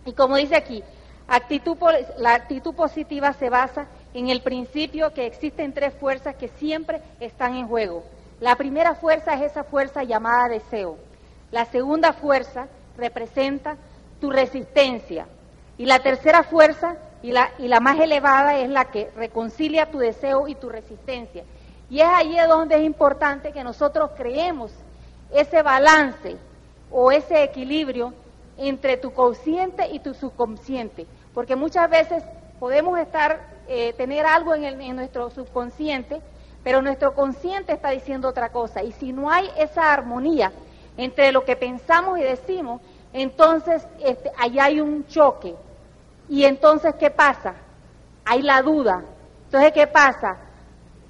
Y 0.04 0.12
como 0.12 0.36
dice 0.36 0.54
aquí, 0.54 0.84
actitud, 1.26 1.76
la 2.18 2.34
actitud 2.34 2.72
positiva 2.72 3.32
se 3.32 3.50
basa 3.50 3.88
en 4.14 4.28
el 4.28 4.42
principio 4.42 5.12
que 5.12 5.26
existen 5.26 5.74
tres 5.74 5.92
fuerzas 5.94 6.36
que 6.36 6.46
siempre 6.46 7.02
están 7.18 7.56
en 7.56 7.66
juego. 7.66 8.04
La 8.40 8.56
primera 8.56 8.94
fuerza 8.94 9.34
es 9.34 9.50
esa 9.50 9.64
fuerza 9.64 10.04
llamada 10.04 10.48
deseo. 10.48 10.96
La 11.50 11.64
segunda 11.64 12.12
fuerza 12.12 12.68
representa 12.96 13.76
tu 14.20 14.30
resistencia. 14.30 15.26
Y 15.76 15.86
la 15.86 16.00
tercera 16.00 16.42
fuerza 16.42 16.96
y 17.22 17.32
la, 17.32 17.50
y 17.58 17.68
la 17.68 17.80
más 17.80 17.98
elevada 17.98 18.58
es 18.58 18.68
la 18.68 18.86
que 18.86 19.10
reconcilia 19.16 19.90
tu 19.90 19.98
deseo 19.98 20.46
y 20.46 20.54
tu 20.54 20.68
resistencia. 20.68 21.44
Y 21.90 22.00
es 22.00 22.06
ahí 22.06 22.36
donde 22.46 22.76
es 22.76 22.84
importante 22.84 23.52
que 23.52 23.64
nosotros 23.64 24.10
creemos 24.16 24.72
ese 25.32 25.62
balance 25.62 26.36
o 26.90 27.10
ese 27.10 27.42
equilibrio 27.42 28.12
entre 28.56 28.96
tu 28.96 29.12
consciente 29.12 29.88
y 29.88 30.00
tu 30.00 30.14
subconsciente. 30.14 31.06
Porque 31.34 31.56
muchas 31.56 31.88
veces 31.88 32.22
podemos 32.58 32.98
estar, 32.98 33.40
eh, 33.68 33.94
tener 33.94 34.26
algo 34.26 34.54
en, 34.54 34.64
en 34.64 34.96
nuestro 34.96 35.30
subconsciente, 35.30 36.20
pero 36.68 36.82
nuestro 36.82 37.14
consciente 37.14 37.72
está 37.72 37.88
diciendo 37.88 38.28
otra 38.28 38.50
cosa. 38.50 38.82
Y 38.82 38.92
si 38.92 39.10
no 39.10 39.30
hay 39.30 39.48
esa 39.56 39.90
armonía 39.90 40.52
entre 40.98 41.32
lo 41.32 41.42
que 41.42 41.56
pensamos 41.56 42.18
y 42.18 42.22
decimos, 42.22 42.82
entonces 43.14 43.88
este, 44.04 44.30
ahí 44.36 44.58
hay 44.58 44.78
un 44.78 45.06
choque. 45.06 45.54
Y 46.28 46.44
entonces, 46.44 46.94
¿qué 46.96 47.08
pasa? 47.08 47.54
Hay 48.26 48.42
la 48.42 48.60
duda. 48.60 49.02
Entonces, 49.46 49.72
¿qué 49.72 49.86
pasa? 49.86 50.36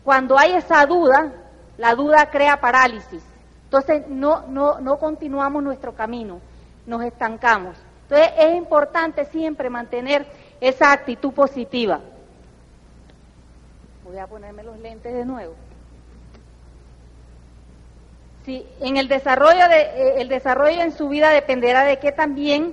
Cuando 0.05 0.39
hay 0.39 0.53
esa 0.53 0.87
duda, 0.87 1.33
la 1.77 1.97
duda 1.97 2.31
crea 2.31 2.61
parálisis. 2.61 3.25
Entonces, 3.65 4.07
no, 4.07 4.45
no, 4.47 4.79
no 4.79 4.97
continuamos 5.01 5.61
nuestro 5.61 5.93
camino, 5.93 6.39
nos 6.87 7.03
estancamos. 7.03 7.77
Entonces, 8.03 8.31
es 8.39 8.55
importante 8.55 9.25
siempre 9.25 9.69
mantener 9.71 10.25
esa 10.61 10.93
actitud 10.93 11.33
positiva. 11.33 11.99
Voy 14.09 14.17
a 14.17 14.27
ponerme 14.27 14.63
los 14.63 14.79
lentes 14.79 15.13
de 15.13 15.27
nuevo. 15.27 15.53
Sí, 18.47 18.67
en 18.81 18.97
el 18.97 19.07
desarrollo 19.07 19.69
de 19.69 19.81
eh, 19.81 20.15
el 20.23 20.29
desarrollo 20.31 20.81
en 20.81 20.93
su 20.93 21.11
vida 21.11 21.29
dependerá 21.29 21.85
de 21.85 21.99
que 21.99 22.11
también 22.11 22.73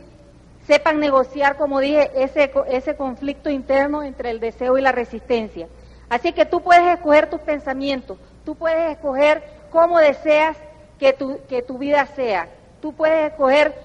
sepan 0.66 1.02
negociar, 1.02 1.58
como 1.58 1.82
dije, 1.82 2.10
ese 2.16 2.54
ese 2.70 2.96
conflicto 2.96 3.50
interno 3.50 4.02
entre 4.02 4.30
el 4.30 4.40
deseo 4.40 4.78
y 4.78 4.82
la 4.82 4.94
resistencia. 4.94 5.68
Así 6.08 6.32
que 6.32 6.46
tú 6.46 6.62
puedes 6.62 6.88
escoger 6.88 7.30
tus 7.30 7.42
pensamientos, 7.42 8.18
tú 8.46 8.56
puedes 8.56 8.94
escoger 8.94 9.44
cómo 9.72 10.00
deseas 10.00 10.56
que 10.98 11.12
tu, 11.12 11.42
que 11.50 11.62
tu 11.62 11.78
vida 11.78 12.06
sea. 12.16 12.48
Tú 12.82 12.94
puedes 12.94 13.32
escoger 13.32 13.76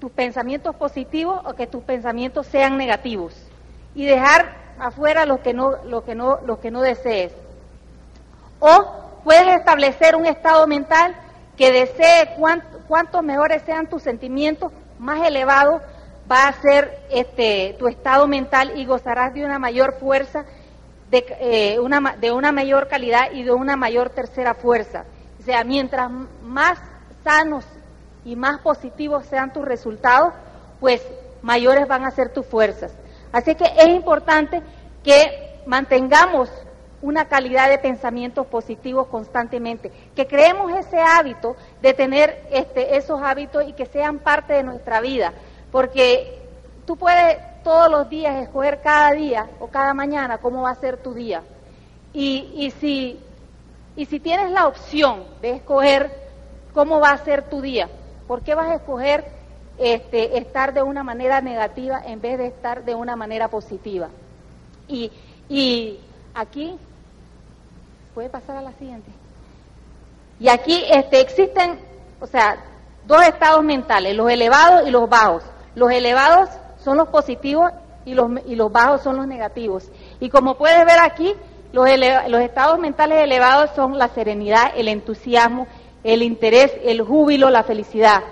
tus 0.00 0.10
pensamientos 0.10 0.74
positivos 0.74 1.42
o 1.44 1.54
que 1.54 1.68
tus 1.68 1.84
pensamientos 1.84 2.48
sean 2.48 2.76
negativos 2.76 3.36
y 3.94 4.04
dejar 4.04 4.61
afuera 4.78 5.26
los 5.26 5.40
que 5.40 5.52
no, 5.52 5.76
lo 5.84 6.04
que 6.04 6.14
no, 6.14 6.40
que 6.60 6.70
no 6.70 6.80
desees. 6.80 7.32
O 8.60 9.20
puedes 9.24 9.56
establecer 9.56 10.16
un 10.16 10.26
estado 10.26 10.66
mental 10.66 11.14
que 11.56 11.72
desee 11.72 12.36
cuantos 12.88 13.22
mejores 13.22 13.62
sean 13.62 13.88
tus 13.88 14.02
sentimientos, 14.02 14.72
más 14.98 15.26
elevado 15.26 15.80
va 16.30 16.48
a 16.48 16.52
ser 16.60 16.98
este, 17.10 17.76
tu 17.78 17.88
estado 17.88 18.26
mental 18.26 18.72
y 18.76 18.86
gozarás 18.86 19.34
de 19.34 19.44
una 19.44 19.58
mayor 19.58 19.94
fuerza, 19.98 20.44
de, 21.10 21.24
eh, 21.40 21.80
una, 21.80 22.16
de 22.16 22.32
una 22.32 22.52
mayor 22.52 22.88
calidad 22.88 23.32
y 23.32 23.42
de 23.42 23.52
una 23.52 23.76
mayor 23.76 24.10
tercera 24.10 24.54
fuerza. 24.54 25.04
O 25.40 25.44
sea, 25.44 25.64
mientras 25.64 26.10
más 26.42 26.78
sanos 27.24 27.64
y 28.24 28.36
más 28.36 28.60
positivos 28.60 29.26
sean 29.26 29.52
tus 29.52 29.64
resultados, 29.64 30.32
pues 30.80 31.02
mayores 31.42 31.86
van 31.86 32.04
a 32.04 32.10
ser 32.10 32.32
tus 32.32 32.46
fuerzas. 32.46 32.92
Así 33.32 33.54
que 33.54 33.64
es 33.64 33.88
importante 33.88 34.62
que 35.02 35.62
mantengamos 35.66 36.50
una 37.02 37.26
calidad 37.26 37.68
de 37.68 37.78
pensamientos 37.78 38.46
positivos 38.46 39.08
constantemente, 39.08 39.90
que 40.14 40.26
creemos 40.26 40.72
ese 40.72 41.00
hábito 41.00 41.56
de 41.80 41.94
tener 41.94 42.46
este, 42.50 42.96
esos 42.96 43.20
hábitos 43.20 43.64
y 43.66 43.72
que 43.72 43.86
sean 43.86 44.20
parte 44.20 44.52
de 44.52 44.62
nuestra 44.62 45.00
vida, 45.00 45.32
porque 45.72 46.38
tú 46.86 46.96
puedes 46.96 47.38
todos 47.64 47.90
los 47.90 48.08
días 48.08 48.42
escoger 48.42 48.80
cada 48.82 49.12
día 49.12 49.48
o 49.60 49.66
cada 49.66 49.94
mañana 49.94 50.38
cómo 50.38 50.62
va 50.62 50.70
a 50.70 50.74
ser 50.76 50.96
tu 50.96 51.14
día. 51.14 51.42
Y, 52.14 52.72
si, 52.78 53.18
y 53.96 54.04
si 54.04 54.20
tienes 54.20 54.50
la 54.50 54.66
opción 54.66 55.24
de 55.40 55.52
escoger 55.52 56.10
cómo 56.74 57.00
va 57.00 57.10
a 57.10 57.24
ser 57.24 57.48
tu 57.48 57.62
día, 57.62 57.88
¿por 58.28 58.42
qué 58.42 58.54
vas 58.54 58.68
a 58.68 58.74
escoger 58.74 59.24
este, 59.82 60.38
estar 60.38 60.72
de 60.72 60.82
una 60.82 61.02
manera 61.02 61.40
negativa 61.40 62.00
en 62.04 62.20
vez 62.20 62.38
de 62.38 62.46
estar 62.46 62.84
de 62.84 62.94
una 62.94 63.16
manera 63.16 63.48
positiva? 63.48 64.08
Y, 64.88 65.10
y 65.48 65.98
aquí, 66.34 66.76
puede 68.14 68.28
pasar 68.28 68.56
a 68.56 68.62
la 68.62 68.72
siguiente. 68.72 69.10
Y 70.38 70.48
aquí 70.48 70.82
este, 70.90 71.20
existen, 71.20 71.78
o 72.20 72.26
sea, 72.26 72.56
dos 73.06 73.22
estados 73.22 73.62
mentales, 73.64 74.16
los 74.16 74.30
elevados 74.30 74.86
y 74.86 74.90
los 74.90 75.08
bajos. 75.08 75.44
Los 75.74 75.90
elevados 75.90 76.48
son 76.82 76.96
los 76.96 77.08
positivos 77.08 77.70
y 78.04 78.14
los, 78.14 78.30
y 78.46 78.56
los 78.56 78.70
bajos 78.70 79.02
son 79.02 79.16
los 79.16 79.26
negativos. 79.26 79.88
Y 80.20 80.30
como 80.30 80.56
puedes 80.56 80.84
ver 80.84 80.98
aquí, 81.00 81.34
los, 81.72 81.88
los 82.28 82.40
estados 82.40 82.78
mentales 82.78 83.22
elevados 83.22 83.70
son 83.74 83.98
la 83.98 84.08
serenidad, 84.08 84.72
el 84.76 84.88
entusiasmo, 84.88 85.66
el 86.04 86.22
interés, 86.22 86.72
el 86.84 87.02
júbilo, 87.02 87.50
la 87.50 87.62
felicidad. 87.62 88.22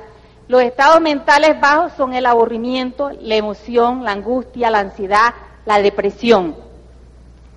Los 0.51 0.63
estados 0.63 1.01
mentales 1.01 1.61
bajos 1.61 1.93
son 1.93 2.13
el 2.13 2.27
aburrimiento, 2.27 3.13
la 3.21 3.37
emoción, 3.37 4.03
la 4.03 4.11
angustia, 4.11 4.69
la 4.69 4.81
ansiedad, 4.81 5.33
la 5.65 5.81
depresión. 5.81 6.57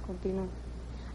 Continúo. 0.05 0.45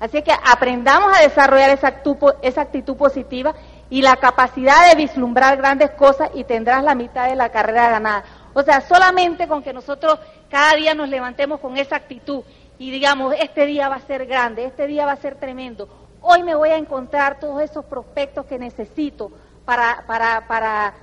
Así 0.01 0.21
que 0.23 0.33
aprendamos 0.33 1.17
a 1.17 1.23
desarrollar 1.23 1.71
esa 1.71 1.87
actitud, 1.87 2.33
esa 2.43 2.63
actitud 2.63 2.97
positiva 2.97 3.55
y 3.91 4.03
la 4.03 4.17
capacidad 4.17 4.89
de 4.89 4.97
vislumbrar 4.97 5.57
grandes 5.57 5.91
cosas 5.91 6.31
y 6.35 6.43
tendrás 6.43 6.83
la 6.83 6.97
mitad 6.97 7.29
de 7.29 7.37
la 7.37 7.51
carrera 7.51 7.91
ganada. 7.91 8.25
O 8.55 8.63
sea, 8.65 8.81
solamente 8.81 9.47
con 9.47 9.63
que 9.63 9.73
nosotros 9.73 10.19
cada 10.51 10.75
día 10.75 10.97
nos 10.97 11.09
levantemos 11.09 11.61
con 11.61 11.77
esa 11.77 11.95
actitud 11.95 12.43
y 12.77 12.91
digamos, 12.91 13.37
este 13.39 13.67
día 13.67 13.89
va 13.89 13.95
a 13.95 14.01
ser 14.01 14.27
grande, 14.27 14.65
este 14.65 14.89
día 14.89 15.07
va 15.07 15.13
a 15.13 15.17
ser 15.17 15.37
tremendo, 15.37 15.89
hoy 16.23 16.43
me 16.43 16.57
voy 16.57 16.71
a 16.71 16.77
encontrar 16.77 17.39
todos 17.39 17.63
esos 17.63 17.85
prospectos 17.85 18.47
que 18.47 18.59
necesito 18.59 19.31
para, 19.65 20.03
para, 20.09 20.45
para, 20.49 20.95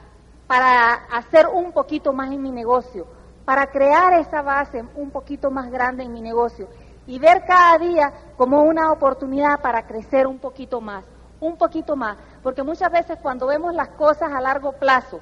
para 0.47 0.93
hacer 1.11 1.47
un 1.47 1.71
poquito 1.71 2.13
más 2.13 2.31
en 2.31 2.41
mi 2.41 2.51
negocio, 2.51 3.07
para 3.45 3.67
crear 3.67 4.13
esa 4.13 4.41
base 4.41 4.83
un 4.95 5.11
poquito 5.11 5.51
más 5.51 5.71
grande 5.71 6.03
en 6.03 6.13
mi 6.13 6.21
negocio 6.21 6.67
y 7.07 7.19
ver 7.19 7.43
cada 7.45 7.77
día 7.77 8.13
como 8.37 8.63
una 8.63 8.91
oportunidad 8.91 9.61
para 9.61 9.85
crecer 9.85 10.27
un 10.27 10.39
poquito 10.39 10.81
más, 10.81 11.05
un 11.39 11.57
poquito 11.57 11.95
más, 11.95 12.17
porque 12.41 12.63
muchas 12.63 12.91
veces 12.91 13.17
cuando 13.21 13.47
vemos 13.47 13.73
las 13.73 13.89
cosas 13.89 14.31
a 14.31 14.41
largo 14.41 14.73
plazo, 14.73 15.19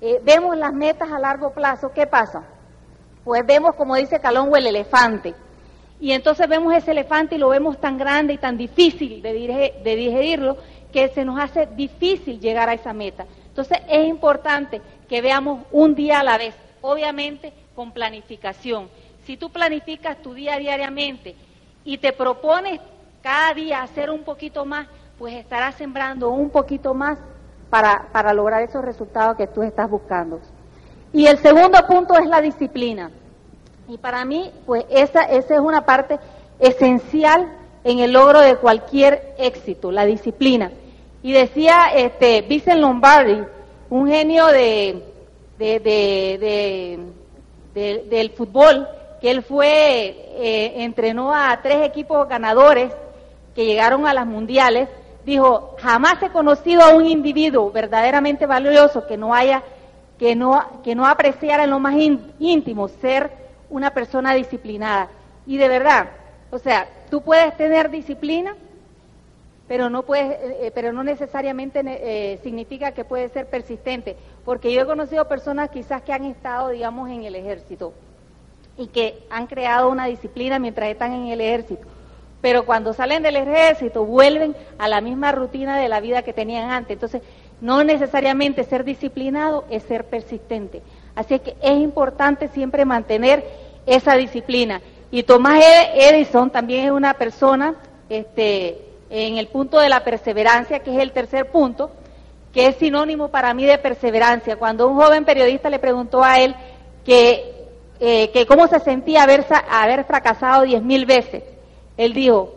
eh, 0.00 0.20
vemos 0.22 0.56
las 0.56 0.72
metas 0.72 1.10
a 1.10 1.18
largo 1.18 1.50
plazo, 1.50 1.92
¿qué 1.92 2.06
pasa? 2.06 2.42
Pues 3.24 3.44
vemos, 3.46 3.74
como 3.74 3.96
dice 3.96 4.20
Calongo, 4.20 4.56
el 4.56 4.66
elefante. 4.66 5.34
Y 6.00 6.12
entonces 6.12 6.46
vemos 6.48 6.74
ese 6.74 6.90
elefante 6.90 7.36
y 7.36 7.38
lo 7.38 7.48
vemos 7.48 7.80
tan 7.80 7.96
grande 7.96 8.34
y 8.34 8.38
tan 8.38 8.58
difícil 8.58 9.22
de 9.22 9.32
digerirlo 9.96 10.58
que 10.92 11.08
se 11.08 11.24
nos 11.24 11.40
hace 11.40 11.66
difícil 11.66 12.38
llegar 12.38 12.68
a 12.68 12.74
esa 12.74 12.92
meta. 12.92 13.24
Entonces 13.54 13.78
es 13.88 14.08
importante 14.08 14.82
que 15.08 15.22
veamos 15.22 15.60
un 15.70 15.94
día 15.94 16.18
a 16.18 16.24
la 16.24 16.36
vez, 16.38 16.56
obviamente 16.82 17.52
con 17.76 17.92
planificación. 17.92 18.88
Si 19.24 19.36
tú 19.36 19.48
planificas 19.50 20.20
tu 20.20 20.34
día 20.34 20.58
diariamente 20.58 21.36
y 21.84 21.98
te 21.98 22.12
propones 22.12 22.80
cada 23.22 23.54
día 23.54 23.82
hacer 23.82 24.10
un 24.10 24.24
poquito 24.24 24.64
más, 24.64 24.88
pues 25.20 25.34
estarás 25.34 25.76
sembrando 25.76 26.30
un 26.30 26.50
poquito 26.50 26.94
más 26.94 27.16
para, 27.70 28.08
para 28.10 28.34
lograr 28.34 28.60
esos 28.60 28.84
resultados 28.84 29.36
que 29.36 29.46
tú 29.46 29.62
estás 29.62 29.88
buscando. 29.88 30.40
Y 31.12 31.28
el 31.28 31.38
segundo 31.38 31.78
punto 31.86 32.18
es 32.18 32.26
la 32.26 32.40
disciplina. 32.40 33.12
Y 33.86 33.98
para 33.98 34.24
mí, 34.24 34.50
pues 34.66 34.84
esa, 34.90 35.22
esa 35.22 35.54
es 35.54 35.60
una 35.60 35.86
parte 35.86 36.18
esencial 36.58 37.52
en 37.84 38.00
el 38.00 38.14
logro 38.14 38.40
de 38.40 38.56
cualquier 38.56 39.36
éxito, 39.38 39.92
la 39.92 40.06
disciplina. 40.06 40.72
Y 41.24 41.32
decía 41.32 41.86
este, 41.96 42.42
Vincent 42.42 42.78
Lombardi, 42.80 43.42
un 43.88 44.06
genio 44.08 44.46
de, 44.48 45.02
de, 45.56 45.80
de, 45.80 47.00
de, 47.72 48.04
del 48.10 48.30
fútbol, 48.32 48.86
que 49.22 49.30
él 49.30 49.42
fue, 49.42 49.64
eh, 50.36 50.74
entrenó 50.84 51.34
a 51.34 51.58
tres 51.62 51.82
equipos 51.82 52.28
ganadores 52.28 52.92
que 53.54 53.64
llegaron 53.64 54.06
a 54.06 54.12
las 54.12 54.26
mundiales, 54.26 54.90
dijo, 55.24 55.74
jamás 55.78 56.22
he 56.22 56.28
conocido 56.28 56.82
a 56.82 56.94
un 56.94 57.06
individuo 57.06 57.72
verdaderamente 57.72 58.44
valioso 58.44 59.06
que 59.06 59.16
no 59.16 59.32
haya, 59.32 59.62
que 60.18 60.36
no, 60.36 60.82
que 60.84 60.94
no 60.94 61.06
apreciara 61.06 61.64
en 61.64 61.70
lo 61.70 61.80
más 61.80 61.94
íntimo 62.38 62.88
ser 62.88 63.30
una 63.70 63.94
persona 63.94 64.34
disciplinada. 64.34 65.08
Y 65.46 65.56
de 65.56 65.68
verdad, 65.68 66.06
o 66.50 66.58
sea, 66.58 66.86
tú 67.08 67.22
puedes 67.22 67.56
tener 67.56 67.88
disciplina, 67.88 68.54
pero 69.66 69.88
no 69.88 70.02
puedes, 70.02 70.30
eh, 70.30 70.58
eh, 70.62 70.72
pero 70.74 70.92
no 70.92 71.02
necesariamente 71.02 71.82
eh, 71.84 72.38
significa 72.42 72.92
que 72.92 73.04
puedes 73.04 73.32
ser 73.32 73.46
persistente, 73.48 74.16
porque 74.44 74.72
yo 74.72 74.82
he 74.82 74.86
conocido 74.86 75.26
personas 75.26 75.70
quizás 75.70 76.02
que 76.02 76.12
han 76.12 76.24
estado, 76.24 76.68
digamos, 76.68 77.10
en 77.10 77.24
el 77.24 77.34
ejército 77.34 77.94
y 78.76 78.88
que 78.88 79.22
han 79.30 79.46
creado 79.46 79.88
una 79.88 80.06
disciplina 80.06 80.58
mientras 80.58 80.90
están 80.90 81.12
en 81.12 81.28
el 81.28 81.40
ejército, 81.40 81.86
pero 82.40 82.66
cuando 82.66 82.92
salen 82.92 83.22
del 83.22 83.36
ejército 83.36 84.04
vuelven 84.04 84.54
a 84.78 84.88
la 84.88 85.00
misma 85.00 85.32
rutina 85.32 85.78
de 85.78 85.88
la 85.88 86.00
vida 86.00 86.22
que 86.22 86.34
tenían 86.34 86.70
antes. 86.70 86.92
Entonces, 86.92 87.22
no 87.62 87.82
necesariamente 87.84 88.64
ser 88.64 88.84
disciplinado 88.84 89.64
es 89.70 89.84
ser 89.84 90.04
persistente. 90.04 90.82
Así 91.14 91.38
que 91.38 91.56
es 91.62 91.78
importante 91.78 92.48
siempre 92.48 92.84
mantener 92.84 93.44
esa 93.86 94.16
disciplina. 94.16 94.82
Y 95.10 95.22
Tomás 95.22 95.64
Edison 95.94 96.50
también 96.50 96.86
es 96.86 96.90
una 96.90 97.14
persona, 97.14 97.76
este, 98.10 98.93
en 99.16 99.38
el 99.38 99.46
punto 99.46 99.78
de 99.78 99.88
la 99.88 100.02
perseverancia, 100.02 100.80
que 100.80 100.92
es 100.92 101.00
el 101.00 101.12
tercer 101.12 101.48
punto, 101.52 101.92
que 102.52 102.66
es 102.66 102.76
sinónimo 102.76 103.28
para 103.28 103.54
mí 103.54 103.64
de 103.64 103.78
perseverancia. 103.78 104.56
Cuando 104.56 104.88
un 104.88 104.96
joven 104.96 105.24
periodista 105.24 105.70
le 105.70 105.78
preguntó 105.78 106.24
a 106.24 106.40
él 106.40 106.56
que, 107.04 107.68
eh, 108.00 108.46
cómo 108.48 108.66
se 108.66 108.80
sentía 108.80 109.22
haber, 109.22 109.46
haber 109.70 110.04
fracasado 110.04 110.64
diez 110.64 110.82
mil 110.82 111.06
veces, 111.06 111.44
él 111.96 112.12
dijo, 112.12 112.52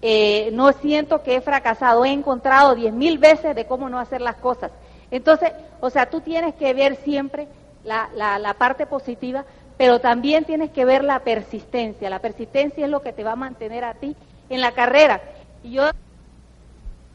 eh, 0.00 0.50
no 0.52 0.72
siento 0.74 1.24
que 1.24 1.36
he 1.36 1.40
fracasado, 1.40 2.04
he 2.04 2.12
encontrado 2.12 2.76
diez 2.76 2.92
mil 2.92 3.18
veces 3.18 3.56
de 3.56 3.66
cómo 3.66 3.88
no 3.88 3.98
hacer 3.98 4.20
las 4.20 4.36
cosas. 4.36 4.70
Entonces, 5.10 5.50
o 5.80 5.90
sea, 5.90 6.08
tú 6.08 6.20
tienes 6.20 6.54
que 6.54 6.72
ver 6.72 6.96
siempre 7.02 7.48
la 7.84 8.54
parte 8.56 8.86
positiva, 8.86 9.44
pero 9.76 10.00
también 10.00 10.44
tienes 10.44 10.70
que 10.70 10.84
ver 10.84 11.02
la 11.02 11.18
persistencia. 11.18 12.08
La 12.08 12.20
persistencia 12.20 12.84
es 12.84 12.90
lo 12.90 13.02
que 13.02 13.12
te 13.12 13.24
va 13.24 13.32
a 13.32 13.36
mantener 13.36 13.82
a 13.82 13.94
ti 13.94 14.14
en 14.48 14.60
la 14.60 14.70
carrera. 14.70 15.20
Y 15.64 15.72
yo 15.72 15.90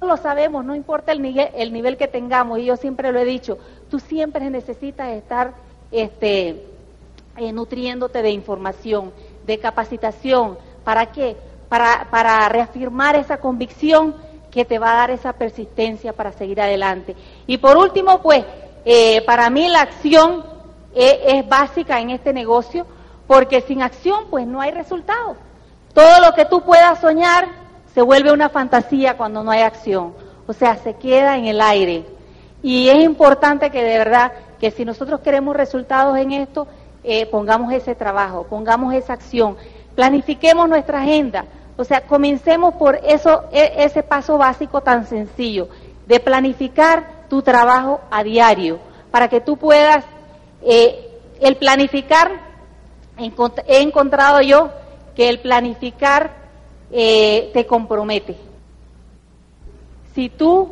lo 0.02 0.18
sabemos, 0.18 0.66
no 0.66 0.76
importa 0.76 1.14
el 1.14 1.22
nivel, 1.22 1.50
el 1.56 1.72
nivel 1.72 1.96
que 1.96 2.10
tengamos, 2.10 2.60
y 2.60 2.66
yo 2.66 2.76
siempre 2.76 3.14
lo 3.14 3.20
he 3.20 3.26
dicho, 3.26 3.58
tú 3.90 4.00
siempre 4.00 4.50
necesitas 4.50 5.10
estar 5.10 5.54
este, 5.92 6.66
eh, 7.38 7.54
nutriéndote 7.54 8.22
de 8.22 8.32
información, 8.32 9.14
de 9.46 9.60
capacitación. 9.60 10.58
¿Para 10.84 11.06
qué? 11.06 11.38
Para, 11.70 12.08
para 12.12 12.50
reafirmar 12.50 13.16
esa 13.16 13.38
convicción 13.38 14.16
que 14.52 14.66
te 14.66 14.80
va 14.80 14.92
a 14.92 14.98
dar 14.98 15.12
esa 15.12 15.34
persistencia 15.34 16.12
para 16.12 16.32
seguir 16.32 16.60
adelante. 16.60 17.16
Y 17.48 17.58
por 17.60 17.78
último, 17.78 18.22
pues, 18.22 18.44
eh, 18.86 19.22
para 19.26 19.50
mí 19.50 19.68
la 19.68 19.82
acción 19.82 20.44
es, 20.96 21.48
básica 21.48 22.00
en 22.00 22.10
este 22.10 22.34
negocio, 22.34 22.86
porque 23.28 23.62
sin 23.62 23.82
acción 23.82 24.26
pues 24.30 24.48
no 24.48 24.62
hay 24.62 24.72
resultado. 24.72 25.36
Todo 25.94 26.22
lo 26.22 26.34
que 26.34 26.46
tú 26.46 26.62
puedas 26.62 27.00
soñar 27.00 27.48
se 28.00 28.04
vuelve 28.04 28.32
una 28.32 28.48
fantasía 28.48 29.18
cuando 29.18 29.44
no 29.44 29.52
hay 29.52 29.60
acción, 29.60 30.14
o 30.48 30.54
sea, 30.54 30.78
se 30.78 30.94
queda 30.94 31.36
en 31.36 31.48
el 31.48 31.60
aire. 31.60 32.06
Y 32.64 32.88
es 32.88 33.04
importante 33.04 33.70
que 33.72 33.84
de 33.84 33.98
verdad, 33.98 34.32
que 34.58 34.72
si 34.72 34.86
nosotros 34.86 35.20
queremos 35.20 35.54
resultados 35.54 36.18
en 36.18 36.32
esto, 36.32 36.66
eh, 37.04 37.26
pongamos 37.26 37.74
ese 37.74 37.96
trabajo, 37.96 38.48
pongamos 38.50 38.94
esa 38.94 39.12
acción, 39.12 39.58
planifiquemos 39.96 40.70
nuestra 40.70 41.02
agenda, 41.02 41.44
o 41.76 41.84
sea, 41.84 42.08
comencemos 42.08 42.76
por 42.76 42.96
eso, 43.04 43.44
e, 43.52 43.84
ese 43.84 44.02
paso 44.02 44.38
básico 44.38 44.80
tan 44.80 45.06
sencillo, 45.06 45.68
de 46.08 46.22
planificar 46.22 47.28
tu 47.30 47.42
trabajo 47.42 48.00
a 48.10 48.24
para 49.12 49.28
que 49.28 49.42
tú 49.42 49.58
puedas 49.58 50.06
eh, 50.62 51.20
el 51.42 51.58
planificar, 51.58 52.32
he 53.68 53.82
encontrado 53.82 54.40
yo 54.40 54.70
que 55.18 55.28
el 55.28 55.42
planificar 55.42 56.39
eh, 56.92 57.52
te 57.54 57.66
compromete. 57.66 58.36
Si 60.14 60.30
tú, 60.30 60.70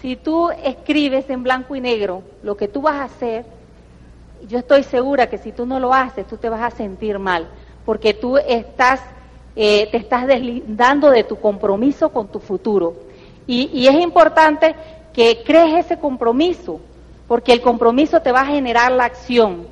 si 0.00 0.16
tú 0.16 0.50
escribes 0.50 1.28
en 1.30 1.42
blanco 1.42 1.76
y 1.76 1.80
negro 1.80 2.22
lo 2.42 2.56
que 2.56 2.68
tú 2.68 2.82
vas 2.82 2.96
a 2.96 3.04
hacer, 3.04 3.44
yo 4.48 4.58
estoy 4.58 4.82
segura 4.82 5.28
que 5.28 5.38
si 5.38 5.52
tú 5.52 5.66
no 5.66 5.78
lo 5.78 5.92
haces, 5.92 6.26
tú 6.26 6.36
te 6.36 6.48
vas 6.48 6.62
a 6.62 6.74
sentir 6.74 7.18
mal, 7.18 7.48
porque 7.84 8.14
tú 8.14 8.38
estás, 8.38 9.00
eh, 9.54 9.88
te 9.90 9.98
estás 9.98 10.26
deslindando 10.26 11.10
de 11.10 11.24
tu 11.24 11.36
compromiso 11.36 12.08
con 12.10 12.28
tu 12.28 12.40
futuro. 12.40 12.94
Y, 13.46 13.70
y 13.72 13.86
es 13.86 13.94
importante 14.00 14.74
que 15.12 15.42
crees 15.44 15.86
ese 15.86 15.98
compromiso, 15.98 16.80
porque 17.28 17.52
el 17.52 17.60
compromiso 17.60 18.20
te 18.20 18.32
va 18.32 18.40
a 18.42 18.46
generar 18.46 18.92
la 18.92 19.04
acción, 19.04 19.66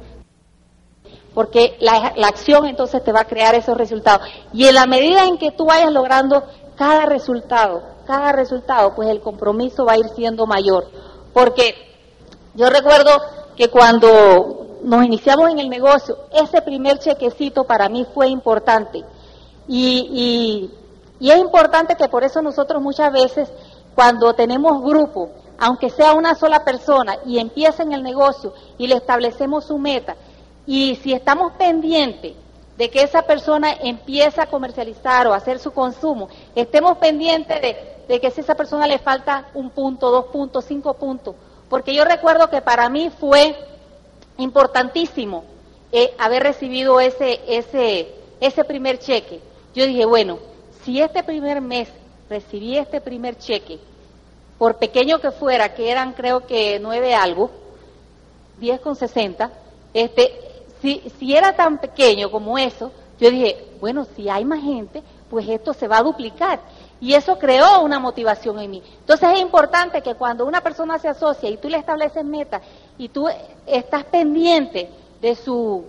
porque 1.39 1.77
la, 1.79 2.15
acción 2.27 2.67
entonces 2.67 3.05
te 3.05 3.13
va 3.13 3.21
a 3.21 3.25
crear 3.25 3.55
esos 3.55 3.77
resultados. 3.77 4.27
Y 4.53 4.67
en 4.67 4.75
la 4.75 4.87
medida 4.87 5.25
en 5.25 5.39
que 5.39 5.53
tú 5.53 5.67
vayas 5.67 5.93
logrando 5.93 6.43
cada 6.75 7.07
resultado, 7.07 7.81
cada 8.09 8.33
resultado, 8.33 8.93
pues 8.97 9.09
el 9.09 9.21
compromiso 9.21 9.85
va 9.85 9.93
a 9.93 9.99
ir 9.99 10.09
siendo 10.17 10.49
mayor. 10.49 10.89
Porque 11.33 11.77
yo 12.55 12.69
recuerdo 12.69 13.13
que 13.57 13.69
cuando 13.69 14.79
nos 14.83 15.05
iniciamos 15.05 15.49
en 15.53 15.61
el 15.61 15.69
negocio, 15.69 16.19
ese 16.33 16.61
primer 16.61 16.99
chequecito 16.99 17.63
para 17.63 17.89
mí 17.89 18.05
fue 18.13 18.27
importante. 18.27 19.05
Y, 19.69 20.73
es 21.21 21.39
importante 21.39 21.95
que 21.95 22.09
por 22.09 22.25
eso 22.25 22.43
nosotros 22.43 22.83
muchas 22.83 23.13
veces, 23.13 23.49
cuando 23.95 24.35
tenemos 24.35 24.83
grupo, 24.83 25.31
aunque 25.57 25.89
sea 25.89 26.15
una 26.15 26.35
sola 26.35 26.65
persona, 26.65 27.17
y 27.25 27.39
empiece 27.39 27.85
en 27.85 27.93
el 27.93 28.03
negocio 28.03 28.53
y 28.77 28.89
le 28.89 28.97
establecemos 28.97 29.67
su 29.67 29.79
meta, 29.79 30.17
y 30.71 30.97
si 30.97 31.15
estamos 31.15 31.53
pendientes 31.53 32.35
de 32.77 32.91
que 32.91 33.01
esa 33.01 33.23
persona 33.23 33.73
empiece 33.73 34.39
a 34.39 34.51
comercializar 34.51 35.27
o 35.27 35.33
a 35.33 35.37
hacer 35.37 35.59
su 35.59 35.73
consumo, 35.73 36.29
estemos 36.55 36.99
pendientes 36.99 37.59
de, 38.07 38.21
que 38.21 38.31
si 38.31 38.43
esa 38.43 38.55
persona 38.55 38.87
le 38.87 38.99
falta 38.99 39.49
un 39.55 39.71
punto, 39.71 40.11
dos 40.11 40.27
puntos, 40.27 40.67
cinco 40.67 40.93
puntos, 40.93 41.35
porque 41.71 41.95
yo 41.95 42.05
recuerdo 42.05 42.51
que 42.51 42.61
para 42.61 42.91
mí 42.91 43.11
fue 43.19 43.57
importantísimo 44.37 45.45
eh, 45.91 46.15
haber 46.19 46.43
recibido 46.43 47.01
ese, 47.01 47.41
ese, 47.49 48.15
ese 48.39 48.63
primer 48.63 48.99
cheque. 48.99 49.41
Yo 49.75 49.87
dije, 49.87 50.05
bueno, 50.05 50.39
si 50.85 51.01
este 51.01 51.23
primer 51.23 51.63
mes 51.63 51.89
recibí 52.29 52.77
este 52.77 53.01
primer 53.01 53.39
cheque, 53.39 53.79
por 54.59 54.77
pequeño 54.77 55.19
que 55.19 55.31
fuera, 55.31 55.73
que 55.73 55.91
eran 55.91 56.13
creo 56.13 56.47
que 56.47 56.79
nueve 56.79 57.15
algo, 57.15 57.51
diez 58.59 58.81
con 58.81 58.97
sesenta, 58.97 59.51
este, 59.95 60.48
si, 60.81 61.03
si 61.19 61.35
era 61.35 61.55
tan 61.55 61.79
pequeño 61.79 62.31
como 62.31 62.59
eso, 62.59 62.93
yo 63.19 63.31
dije, 63.31 63.69
bueno, 63.81 64.07
si 64.17 64.29
hay 64.29 64.45
más 64.45 64.63
gente, 64.63 65.03
pues 65.29 65.49
esto 65.49 65.73
se 65.75 65.89
va 65.89 65.99
a 65.99 66.03
duplicar. 66.03 66.61
Y 67.01 67.15
eso 67.15 67.39
creó 67.39 67.83
una 67.83 67.99
motivación 67.99 68.59
en 68.59 68.71
mí. 68.71 68.83
Entonces 69.01 69.29
es 69.35 69.41
importante 69.41 70.03
que 70.03 70.15
cuando 70.15 70.45
una 70.47 70.61
persona 70.61 70.99
se 70.99 71.09
asocia 71.09 71.49
y 71.49 71.57
tú 71.57 71.69
le 71.69 71.79
estableces 71.79 72.25
metas 72.25 72.63
y 72.97 73.09
tú 73.09 73.29
estás 73.67 74.05
pendiente 74.05 74.91
de 75.21 75.35
su, 75.37 75.85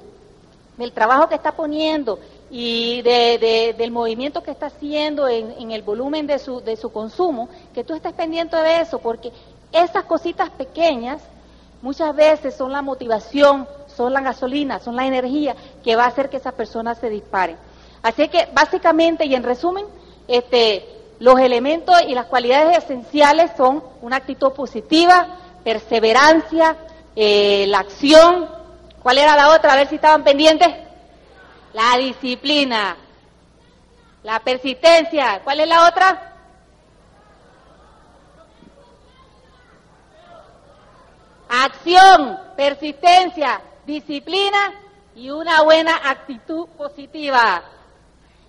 del 0.78 0.91
trabajo 0.91 1.28
que 1.28 1.36
está 1.36 1.52
poniendo 1.52 2.19
y 2.52 3.02
de, 3.02 3.75
del 3.78 3.91
movimiento 3.91 4.41
que 4.41 4.52
está 4.52 4.67
haciendo 4.67 5.28
en, 5.28 5.71
el 5.71 5.82
volumen 5.82 6.25
de 6.25 6.39
su, 6.39 6.62
de 6.62 6.75
su 6.75 6.91
consumo, 6.91 7.49
que 7.73 7.84
tú 7.84 7.93
estés 7.93 8.13
pendiente 8.13 8.56
de 8.58 8.82
eso, 8.82 8.99
porque 8.99 9.32
esas 9.71 10.04
cositas 10.06 10.49
pequeñas 10.52 11.21
muchas 11.82 12.15
veces 12.15 12.56
son 12.56 12.71
la 12.71 12.82
motivación, 12.82 13.67
son 14.00 14.14
la 14.14 14.22
gasolina, 14.22 14.80
son 14.80 14.96
la 14.96 15.06
energía 15.06 15.54
que 15.84 15.98
va 15.98 16.06
a 16.06 16.08
hacer 16.08 16.30
que 16.30 16.38
esa 16.38 16.54
persona 16.54 16.96
se 16.96 17.10
dispare. 17.10 17.58
Así 18.02 18.30
que 18.30 18.48
básicamente 18.54 19.26
y 19.26 19.36
en 19.36 19.44
resumen, 19.44 19.86
este, 20.26 20.86
los 21.20 21.38
elementos 21.38 22.02
y 22.08 22.14
las 22.14 22.28
cualidades 22.28 22.78
esenciales 22.78 23.52
son 23.58 23.84
una 24.02 24.16
actitud 24.16 24.54
positiva, 24.54 25.28
perseverancia, 25.66 26.78
eh, 27.14 27.66
la 27.68 27.80
acción. 27.80 28.50
¿Cuál 29.04 29.18
era 29.18 29.36
la 29.36 29.54
otra? 29.54 29.74
A 29.74 29.76
ver 29.76 29.90
si 29.90 29.96
estaban 29.96 30.24
pendientes 30.24 30.70
la 31.74 31.98
disciplina, 31.98 32.96
la 34.24 34.40
persistencia. 34.40 35.42
¿Cuál 35.44 35.60
es 35.60 35.68
la 35.68 35.88
otra? 35.90 36.26
Acción, 41.50 42.40
persistencia, 42.56 43.60
disciplina 43.89 44.73
y 45.15 45.32
una 45.32 45.63
buena 45.63 45.95
actitud 46.06 46.67
positiva. 46.78 47.63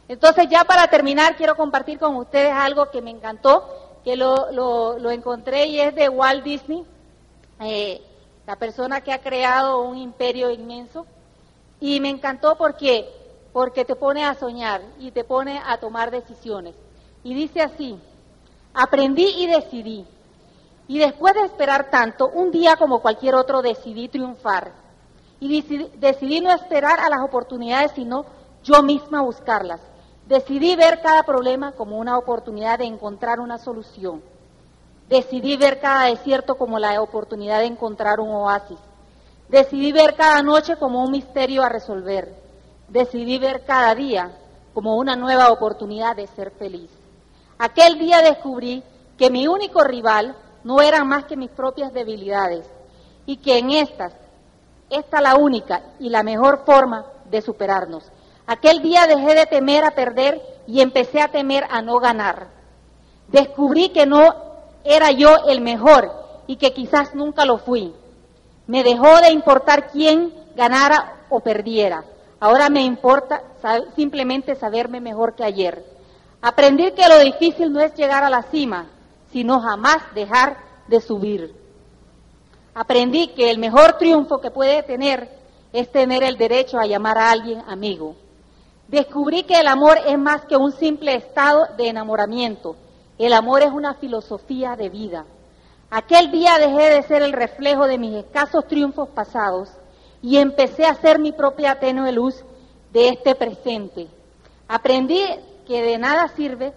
Entonces 0.06 0.46
ya 0.50 0.64
para 0.64 0.86
terminar 0.88 1.36
quiero 1.36 1.56
compartir 1.56 1.98
con 1.98 2.16
ustedes 2.16 2.52
algo 2.52 2.90
que 2.90 3.00
me 3.00 3.10
encantó, 3.10 3.98
que 4.04 4.16
lo, 4.16 4.50
lo, 4.52 5.10
encontré 5.10 5.66
y 5.66 5.80
es 5.80 5.94
de 5.94 6.08
Walt 6.08 6.44
Disney. 6.44 6.84
Eh, 7.60 8.02
la 8.46 8.56
persona 8.56 9.00
que 9.00 9.12
ha 9.12 9.20
creado 9.20 9.82
un 9.82 9.96
imperio 9.96 10.50
inmenso. 10.50 11.06
Y 11.80 12.00
me 12.00 12.10
encantó 12.10 12.56
porque, 12.56 13.08
porque 13.52 13.84
te 13.84 13.94
pone 13.94 14.24
a 14.24 14.34
soñar 14.34 14.82
y 14.98 15.12
te 15.12 15.24
pone 15.24 15.60
a 15.64 15.78
tomar 15.78 16.10
decisiones. 16.10 16.74
Y 17.22 17.34
dice 17.34 17.62
así, 17.62 17.98
aprendí 18.74 19.26
y 19.38 19.46
decidí. 19.46 20.06
Y 20.88 20.98
después 20.98 21.34
de 21.34 21.42
esperar 21.42 21.90
tanto, 21.90 22.28
un 22.28 22.50
día 22.50 22.76
como 22.76 23.00
cualquier 23.00 23.36
otro 23.36 23.62
decidí 23.62 24.08
triunfar. 24.08 24.72
Y 25.40 25.62
decidí, 25.96 26.40
no 26.40 26.52
esperar 26.52 27.00
a 27.00 27.08
las 27.08 27.22
oportunidades, 27.22 27.92
sino 27.92 28.26
yo 28.62 28.82
misma 28.82 29.22
buscarlas. 29.22 29.80
Decidí 30.26 30.76
ver 30.76 31.00
cada 31.00 31.22
problema 31.22 31.72
como 31.72 31.98
una 31.98 32.18
oportunidad 32.18 32.78
de 32.78 32.84
encontrar 32.84 33.40
una 33.40 33.58
solución. 33.58 34.22
Decidí 35.08 35.56
ver 35.56 35.80
cada 35.80 36.04
desierto 36.06 36.56
como 36.56 36.78
la 36.78 37.00
oportunidad 37.00 37.60
de 37.60 37.66
encontrar 37.66 38.20
un 38.20 38.30
oasis. 38.30 38.78
Decidí 39.48 39.90
ver 39.92 40.14
cada 40.14 40.42
noche 40.42 40.76
como 40.76 41.02
un 41.02 41.10
misterio 41.10 41.62
a 41.62 41.68
resolver. 41.68 42.32
Decidí 42.86 43.38
ver 43.38 43.64
cada 43.64 43.94
día 43.94 44.30
como 44.74 44.96
una 44.96 45.16
nueva 45.16 45.50
oportunidad 45.50 46.14
de 46.14 46.26
ser 46.28 46.50
feliz. 46.52 46.90
Aquel 47.58 47.98
día 47.98 48.22
descubrí 48.22 48.82
que 49.18 49.30
mi 49.30 49.48
único 49.48 49.82
rival 49.82 50.36
no 50.64 50.80
eran 50.80 51.08
más 51.08 51.24
que 51.24 51.36
mis 51.36 51.50
propias 51.50 51.92
debilidades 51.92 52.66
y 53.26 53.36
que 53.38 53.58
en 53.58 53.70
estas, 53.70 54.12
esta 54.90 55.20
la 55.20 55.36
única 55.36 55.82
y 55.98 56.10
la 56.10 56.22
mejor 56.22 56.64
forma 56.66 57.06
de 57.30 57.40
superarnos. 57.40 58.04
Aquel 58.46 58.82
día 58.82 59.06
dejé 59.06 59.34
de 59.34 59.46
temer 59.46 59.84
a 59.84 59.92
perder 59.92 60.42
y 60.66 60.80
empecé 60.80 61.20
a 61.20 61.28
temer 61.28 61.64
a 61.70 61.82
no 61.82 61.98
ganar. 62.00 62.48
Descubrí 63.28 63.90
que 63.90 64.06
no 64.06 64.34
era 64.84 65.12
yo 65.12 65.36
el 65.48 65.60
mejor 65.60 66.10
y 66.46 66.56
que 66.56 66.72
quizás 66.72 67.14
nunca 67.14 67.44
lo 67.44 67.58
fui. 67.58 67.94
Me 68.66 68.82
dejó 68.82 69.20
de 69.20 69.30
importar 69.30 69.90
quién 69.90 70.34
ganara 70.56 71.20
o 71.28 71.40
perdiera. 71.40 72.04
Ahora 72.40 72.70
me 72.70 72.82
importa 72.82 73.42
simplemente 73.94 74.56
saberme 74.56 75.00
mejor 75.00 75.34
que 75.34 75.44
ayer. 75.44 75.84
Aprendí 76.42 76.92
que 76.92 77.08
lo 77.08 77.18
difícil 77.20 77.72
no 77.72 77.80
es 77.80 77.94
llegar 77.94 78.24
a 78.24 78.30
la 78.30 78.42
cima, 78.44 78.86
sino 79.30 79.60
jamás 79.60 79.98
dejar 80.14 80.56
de 80.88 81.00
subir. 81.00 81.59
Aprendí 82.80 83.28
que 83.28 83.50
el 83.50 83.58
mejor 83.58 83.98
triunfo 83.98 84.40
que 84.40 84.50
puede 84.50 84.82
tener 84.82 85.28
es 85.70 85.92
tener 85.92 86.22
el 86.22 86.38
derecho 86.38 86.78
a 86.78 86.86
llamar 86.86 87.18
a 87.18 87.30
alguien 87.30 87.62
amigo. 87.68 88.16
Descubrí 88.88 89.42
que 89.42 89.60
el 89.60 89.66
amor 89.66 89.98
es 90.06 90.18
más 90.18 90.46
que 90.46 90.56
un 90.56 90.72
simple 90.72 91.14
estado 91.14 91.66
de 91.76 91.88
enamoramiento. 91.88 92.76
El 93.18 93.34
amor 93.34 93.60
es 93.60 93.70
una 93.70 93.96
filosofía 93.96 94.76
de 94.76 94.88
vida. 94.88 95.26
Aquel 95.90 96.30
día 96.30 96.56
dejé 96.58 96.88
de 96.88 97.02
ser 97.02 97.20
el 97.20 97.34
reflejo 97.34 97.86
de 97.86 97.98
mis 97.98 98.14
escasos 98.14 98.66
triunfos 98.66 99.10
pasados 99.10 99.68
y 100.22 100.38
empecé 100.38 100.86
a 100.86 100.94
ser 100.94 101.18
mi 101.18 101.32
propia 101.32 101.78
tenue 101.78 102.12
luz 102.12 102.42
de 102.94 103.08
este 103.08 103.34
presente. 103.34 104.08
Aprendí 104.68 105.22
que 105.66 105.82
de 105.82 105.98
nada 105.98 106.28
sirve 106.28 106.72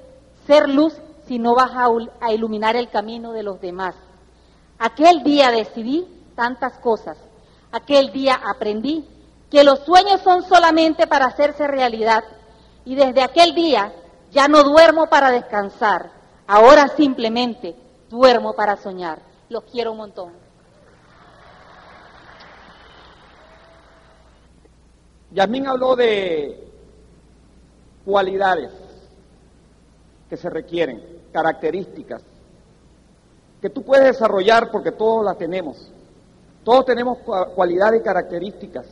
ser 0.48 0.68
luz 0.68 0.98
si 1.30 1.40
no 1.40 1.56
vas 1.56 1.72
a, 2.20 2.34
iluminar 2.34 2.76
el 2.76 2.90
camino 2.90 3.32
de 3.32 3.44
los 3.44 3.62
demás. 3.62 3.96
Aquel 4.84 5.24
día 5.24 5.50
decidí 5.50 6.06
tantas 6.36 6.78
cosas. 6.80 7.18
Aquel 7.72 8.12
día 8.12 8.36
aprendí 8.36 9.08
que 9.50 9.64
los 9.64 9.80
sueños 9.80 10.20
son 10.20 10.44
solamente 10.44 11.08
para 11.08 11.28
hacerse 11.28 11.68
realidad. 11.68 12.26
Y 12.84 12.96
desde 12.96 13.24
aquel 13.24 13.56
día 13.56 13.94
ya 14.32 14.50
no 14.50 14.62
duermo 14.62 15.08
para 15.08 15.32
descansar, 15.32 16.12
ahora 16.48 16.90
simplemente 16.90 17.78
duermo 18.10 18.58
para 18.58 18.76
soñar. 18.76 19.20
Los 19.48 19.64
quiero 19.64 19.94
un 19.94 20.00
montón. 20.00 20.34
Yasmín 25.32 25.66
habló 25.66 25.96
de 25.96 26.62
cualidades 28.04 28.74
que 30.30 30.36
se 30.36 30.50
requieren, 30.50 31.22
características, 31.32 32.22
que 33.64 33.70
tú 33.70 33.82
puedes 33.82 34.04
desarrollar 34.04 34.70
porque 34.70 34.92
todos 34.92 35.24
las 35.24 35.38
tenemos. 35.38 35.90
Todos 36.66 36.84
tenemos 36.84 37.20
cualidades 37.56 38.02
y 38.02 38.04
características 38.04 38.86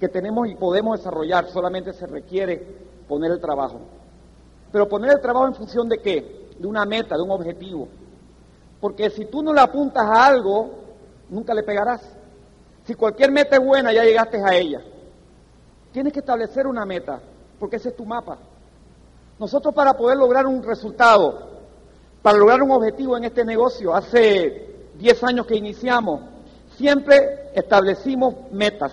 que 0.00 0.08
tenemos 0.08 0.48
y 0.48 0.56
podemos 0.56 0.98
desarrollar, 0.98 1.46
solamente 1.46 1.92
se 1.92 2.04
requiere 2.04 2.66
poner 3.06 3.30
el 3.30 3.40
trabajo. 3.40 3.78
Pero 4.72 4.88
poner 4.88 5.12
el 5.12 5.20
trabajo 5.20 5.46
en 5.46 5.54
función 5.54 5.88
de 5.88 5.98
qué? 5.98 6.48
De 6.58 6.66
una 6.66 6.84
meta, 6.84 7.14
de 7.14 7.22
un 7.22 7.30
objetivo. 7.30 7.86
Porque 8.80 9.08
si 9.08 9.26
tú 9.26 9.40
no 9.40 9.52
le 9.52 9.60
apuntas 9.60 10.04
a 10.04 10.26
algo, 10.26 10.68
nunca 11.30 11.54
le 11.54 11.62
pegarás. 11.62 12.02
Si 12.86 12.94
cualquier 12.94 13.30
meta 13.30 13.54
es 13.54 13.64
buena, 13.64 13.92
ya 13.92 14.02
llegaste 14.02 14.42
a 14.44 14.52
ella. 14.52 14.80
Tienes 15.92 16.12
que 16.12 16.18
establecer 16.18 16.66
una 16.66 16.84
meta, 16.84 17.20
porque 17.60 17.76
ese 17.76 17.90
es 17.90 17.96
tu 17.96 18.04
mapa. 18.04 18.36
Nosotros 19.38 19.72
para 19.72 19.92
poder 19.92 20.18
lograr 20.18 20.44
un 20.44 20.60
resultado, 20.64 21.55
para 22.26 22.38
lograr 22.38 22.60
un 22.60 22.72
objetivo 22.72 23.16
en 23.16 23.22
este 23.22 23.44
negocio, 23.44 23.94
hace 23.94 24.88
10 24.98 25.22
años 25.22 25.46
que 25.46 25.54
iniciamos, 25.54 26.22
siempre 26.76 27.52
establecimos 27.54 28.34
metas 28.50 28.92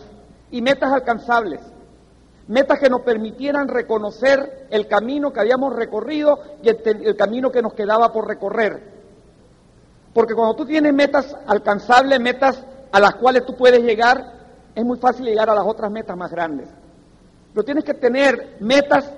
y 0.52 0.62
metas 0.62 0.94
alcanzables, 0.94 1.60
metas 2.48 2.80
que 2.80 2.92
nos 2.92 3.02
permitieran 3.02 3.70
reconocer 3.70 4.68
el 4.70 4.88
camino 4.88 5.34
que 5.34 5.40
habíamos 5.40 5.76
recorrido 5.76 6.42
y 6.62 6.70
el, 6.70 7.16
camino 7.16 7.52
que 7.52 7.64
nos 7.64 7.74
quedaba 7.74 8.14
por 8.14 8.28
recorrer. 8.28 8.84
Porque 10.14 10.36
cuando 10.36 10.56
tú 10.56 10.68
tienes 10.68 10.94
metas 10.94 11.36
alcanzables, 11.48 12.20
metas 12.20 12.64
a 12.92 13.00
las 13.00 13.16
cuales 13.16 13.48
tú 13.48 13.56
puedes 13.56 13.82
llegar, 13.82 14.32
es 14.76 14.86
muy 14.86 15.00
fácil 15.00 15.26
llegar 15.26 15.50
a 15.50 15.56
las 15.56 15.66
otras 15.66 15.90
metas 15.90 16.16
más 16.16 16.30
grandes. 16.30 16.70
Pero 17.52 17.66
tienes 17.66 17.84
que 17.84 17.96
tener 17.96 18.58
metas 18.60 19.12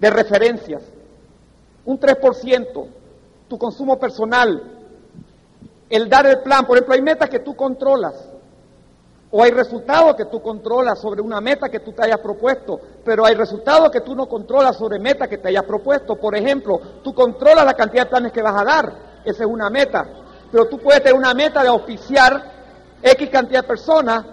de 0.00 0.10
referencias, 0.10 0.82
un 1.84 2.00
3%, 2.00 2.88
tu 3.54 3.58
consumo 3.58 4.00
personal, 4.00 4.62
el 5.88 6.08
dar 6.08 6.26
el 6.26 6.40
plan. 6.40 6.66
Por 6.66 6.76
ejemplo, 6.76 6.94
hay 6.94 7.02
metas 7.02 7.30
que 7.30 7.38
tú 7.38 7.54
controlas 7.54 8.14
o 9.30 9.44
hay 9.44 9.52
resultados 9.52 10.16
que 10.16 10.24
tú 10.24 10.42
controlas 10.42 11.00
sobre 11.00 11.22
una 11.22 11.40
meta 11.40 11.68
que 11.68 11.78
tú 11.78 11.92
te 11.92 12.04
hayas 12.04 12.18
propuesto, 12.18 12.80
pero 13.04 13.24
hay 13.24 13.36
resultados 13.36 13.92
que 13.92 14.00
tú 14.00 14.16
no 14.16 14.28
controlas 14.28 14.76
sobre 14.76 14.98
metas 14.98 15.28
que 15.28 15.38
te 15.38 15.50
hayas 15.50 15.62
propuesto. 15.62 16.16
Por 16.16 16.36
ejemplo, 16.36 16.80
tú 17.04 17.14
controlas 17.14 17.64
la 17.64 17.74
cantidad 17.74 18.04
de 18.04 18.10
planes 18.10 18.32
que 18.32 18.42
vas 18.42 18.60
a 18.60 18.64
dar, 18.64 18.92
esa 19.24 19.44
es 19.44 19.48
una 19.48 19.70
meta, 19.70 20.04
pero 20.50 20.66
tú 20.66 20.78
puedes 20.78 21.00
tener 21.00 21.16
una 21.16 21.32
meta 21.32 21.62
de 21.62 21.68
auspiciar 21.68 22.42
X 23.02 23.30
cantidad 23.30 23.62
de 23.62 23.68
personas, 23.68 24.24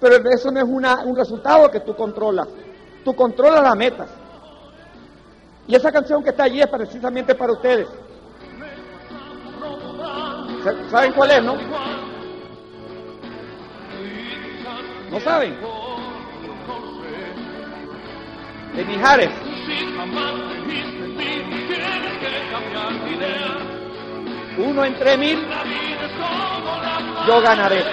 pero 0.00 0.16
eso 0.28 0.50
no 0.50 0.58
es 0.58 0.66
un 0.66 1.14
resultado 1.14 1.70
que 1.70 1.80
tú 1.80 1.94
controlas. 1.94 2.48
Tú 3.04 3.14
controlas 3.14 3.62
las 3.62 3.76
metas. 3.76 4.08
Y 5.68 5.76
esa 5.76 5.92
canción 5.92 6.24
que 6.24 6.30
está 6.30 6.44
allí 6.44 6.60
es 6.60 6.66
precisamente 6.66 7.36
para 7.36 7.52
ustedes. 7.52 7.86
¿Saben 10.90 11.12
cuál 11.12 11.30
es, 11.30 11.42
no? 11.44 11.56
¿No 15.10 15.20
saben? 15.20 15.56
De 18.74 18.84
Mijares. 18.84 19.30
Uno 24.58 24.84
entre 24.84 25.16
mil, 25.16 25.46
yo 27.28 27.40
ganaré. 27.40 27.84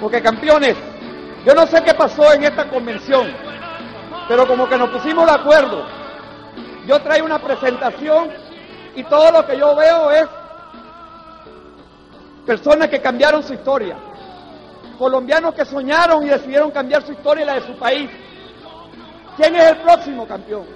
Porque 0.00 0.20
campeones, 0.20 0.76
yo 1.46 1.54
no 1.54 1.64
sé 1.66 1.80
qué 1.84 1.94
pasó 1.94 2.32
en 2.32 2.42
esta 2.42 2.68
convención, 2.68 3.32
pero 4.26 4.48
como 4.48 4.68
que 4.68 4.78
nos 4.78 4.90
pusimos 4.90 5.26
de 5.26 5.32
acuerdo. 5.32 5.86
Yo 6.86 7.00
traigo 7.00 7.26
una 7.26 7.38
presentación 7.38 8.30
y 8.96 9.04
todo 9.04 9.30
lo 9.30 9.46
que 9.46 9.56
yo 9.56 9.76
veo 9.76 10.10
es 10.10 10.26
personas 12.46 12.88
que 12.88 13.00
cambiaron 13.00 13.42
su 13.42 13.54
historia 13.54 13.96
colombianos 14.94 15.54
que 15.54 15.64
soñaron 15.64 16.24
y 16.24 16.28
decidieron 16.28 16.70
cambiar 16.70 17.02
su 17.04 17.12
historia 17.12 17.42
y 17.42 17.46
la 17.46 17.54
de 17.54 17.66
su 17.66 17.76
país. 17.76 18.10
¿Quién 19.36 19.56
es 19.56 19.70
el 19.70 19.76
próximo 19.78 20.26
campeón? 20.26 20.66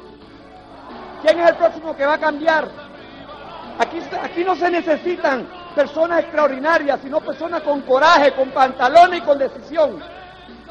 ¿Quién 1.22 1.40
es 1.40 1.50
el 1.50 1.57
próximo 1.57 1.96
que 1.96 2.07
va 2.07 2.14
a 2.14 2.18
cambiar? 2.18 2.68
Aquí, 3.78 4.00
aquí 4.20 4.44
no 4.44 4.57
se 4.57 4.70
necesitan 4.70 5.48
personas 5.74 6.20
extraordinarias, 6.20 7.00
sino 7.02 7.20
personas 7.20 7.62
con 7.62 7.83
coraje, 7.83 8.33
con 8.33 8.50
pantalones 8.50 9.20
y 9.20 9.22
con 9.22 9.38
decisión. 9.38 10.02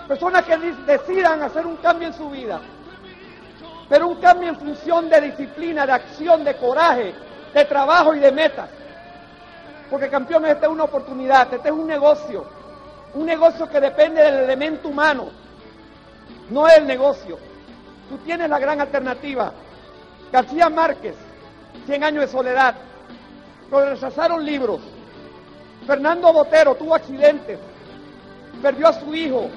Personas 0.07 0.43
que 0.43 0.57
decidan 0.57 1.41
hacer 1.43 1.65
un 1.65 1.77
cambio 1.77 2.09
en 2.09 2.13
su 2.13 2.29
vida. 2.29 2.59
Pero 3.89 4.09
un 4.09 4.19
cambio 4.19 4.49
en 4.49 4.57
función 4.57 5.09
de 5.09 5.21
disciplina, 5.21 5.85
de 5.85 5.93
acción, 5.93 6.43
de 6.43 6.57
coraje, 6.57 7.15
de 7.53 7.65
trabajo 7.65 8.13
y 8.13 8.19
de 8.19 8.31
metas. 8.33 8.69
Porque 9.89 10.09
campeón, 10.09 10.45
esta 10.45 10.65
es 10.65 10.71
una 10.71 10.83
oportunidad, 10.83 11.53
este 11.53 11.69
es 11.69 11.73
un 11.73 11.87
negocio 11.87 12.45
un 13.13 13.25
negocio 13.25 13.67
que 13.67 13.79
depende 13.79 14.21
del 14.21 14.43
elemento 14.43 14.89
humano, 14.89 15.29
no 16.49 16.67
el 16.67 16.85
negocio. 16.85 17.37
Tú 18.09 18.17
tienes 18.19 18.49
la 18.49 18.59
gran 18.59 18.79
alternativa. 18.79 19.51
García 20.31 20.69
Márquez, 20.69 21.15
Cien 21.85 22.03
años 22.03 22.25
de 22.25 22.27
soledad, 22.27 22.75
lo 23.71 23.89
rechazaron 23.89 24.43
libros. 24.43 24.81
Fernando 25.85 26.33
Botero 26.33 26.75
tuvo 26.75 26.95
accidentes, 26.95 27.59
perdió 28.61 28.87
a 28.87 28.93
su 28.93 29.13
hijo. 29.13 29.47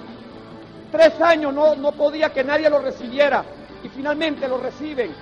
Tres 0.92 1.20
años 1.20 1.52
no, 1.52 1.74
no 1.76 1.92
podía 1.92 2.30
que 2.30 2.44
nadie 2.44 2.68
lo 2.68 2.80
recibiera 2.80 3.44
y 3.82 3.88
finalmente 3.88 4.46
lo 4.46 4.58
reciben, 4.58 5.12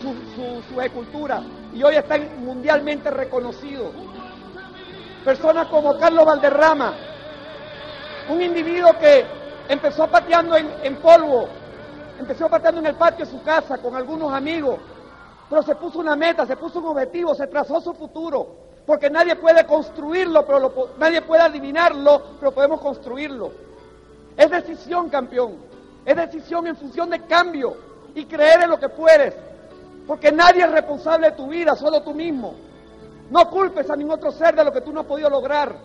su, 0.00 0.14
su, 0.34 0.62
su 0.72 0.80
escultura, 0.80 1.42
y 1.74 1.82
hoy 1.82 1.96
está 1.96 2.18
mundialmente 2.38 3.10
reconocido. 3.10 3.92
Personas 5.28 5.66
como 5.66 5.98
Carlos 5.98 6.24
Valderrama, 6.24 6.94
un 8.30 8.40
individuo 8.40 8.94
que 8.98 9.26
empezó 9.68 10.06
pateando 10.06 10.56
en, 10.56 10.96
polvo, 11.02 11.50
empezó 12.18 12.48
pateando 12.48 12.80
en 12.80 12.86
el 12.86 12.94
patio 12.94 13.26
de 13.26 13.30
su 13.30 13.42
casa 13.42 13.76
con 13.76 13.94
algunos 13.94 14.32
amigos, 14.32 14.78
pero 15.50 15.62
se 15.62 15.74
puso 15.74 15.98
una 15.98 16.16
meta, 16.16 16.46
se 16.46 16.56
puso 16.56 16.78
un 16.78 16.86
objetivo, 16.86 17.34
se 17.34 17.46
trazó 17.46 17.78
su 17.78 17.92
futuro, 17.92 18.56
porque 18.86 19.10
nadie 19.10 19.36
puede 19.36 19.66
construirlo, 19.66 20.46
pero 20.46 20.60
lo, 20.60 20.72
nadie 20.96 21.20
puede 21.20 21.42
adivinarlo, 21.42 22.22
pero 22.40 22.52
podemos 22.52 22.80
construirlo. 22.80 23.52
Es 24.34 24.50
decisión, 24.50 25.10
campeón, 25.10 25.56
es 26.06 26.16
decisión 26.16 26.66
en 26.68 26.76
función 26.76 27.10
de 27.10 27.26
cambio 27.26 27.76
y 28.14 28.24
creer 28.24 28.62
en 28.62 28.70
lo 28.70 28.80
que 28.80 28.88
puedes, 28.88 29.34
porque 30.06 30.32
nadie 30.32 30.62
es 30.62 30.72
responsable 30.72 31.28
de 31.28 31.36
tu 31.36 31.48
vida, 31.48 31.76
solo 31.76 32.00
tú 32.00 32.14
mismo. 32.14 32.67
No 33.30 33.50
culpes 33.50 33.90
a 33.90 33.96
ningún 33.96 34.14
otro 34.14 34.32
ser 34.32 34.54
de 34.54 34.64
lo 34.64 34.72
que 34.72 34.80
tú 34.80 34.92
no 34.92 35.00
has 35.00 35.06
podido 35.06 35.28
lograr. 35.28 35.76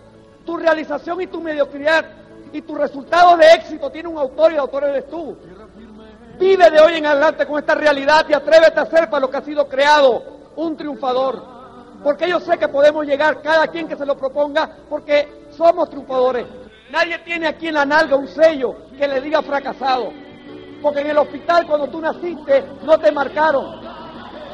Tu 0.44 0.56
realización 0.56 1.20
y 1.20 1.26
tu 1.26 1.40
mediocridad 1.40 2.04
y 2.52 2.62
tu 2.62 2.74
resultado 2.74 3.36
de 3.36 3.46
éxito 3.52 3.90
tiene 3.90 4.08
un 4.08 4.18
autor 4.18 4.52
y 4.52 4.54
el 4.54 4.60
autor 4.60 4.84
eres 4.84 5.08
tú. 5.08 5.36
Vive 6.38 6.70
de 6.70 6.80
hoy 6.80 6.94
en 6.94 7.06
adelante 7.06 7.46
con 7.46 7.58
esta 7.58 7.74
realidad 7.74 8.26
y 8.28 8.32
atrévete 8.32 8.80
a 8.80 8.86
ser 8.86 9.10
para 9.10 9.20
lo 9.20 9.30
que 9.30 9.36
ha 9.36 9.42
sido 9.42 9.68
creado 9.68 10.22
un 10.56 10.76
triunfador. 10.76 11.42
Porque 12.02 12.28
yo 12.28 12.38
sé 12.40 12.58
que 12.58 12.68
podemos 12.68 13.06
llegar, 13.06 13.40
cada 13.40 13.66
quien 13.68 13.88
que 13.88 13.96
se 13.96 14.06
lo 14.06 14.16
proponga, 14.16 14.76
porque 14.88 15.46
somos 15.50 15.88
triunfadores. 15.88 16.46
Nadie 16.90 17.18
tiene 17.20 17.48
aquí 17.48 17.68
en 17.68 17.74
la 17.74 17.84
nalga 17.84 18.16
un 18.16 18.28
sello 18.28 18.76
que 18.96 19.08
le 19.08 19.20
diga 19.20 19.42
fracasado. 19.42 20.12
Porque 20.82 21.00
en 21.00 21.10
el 21.10 21.18
hospital 21.18 21.66
cuando 21.66 21.88
tú 21.88 22.00
naciste 22.00 22.64
no 22.84 22.98
te 22.98 23.10
marcaron. 23.10 23.80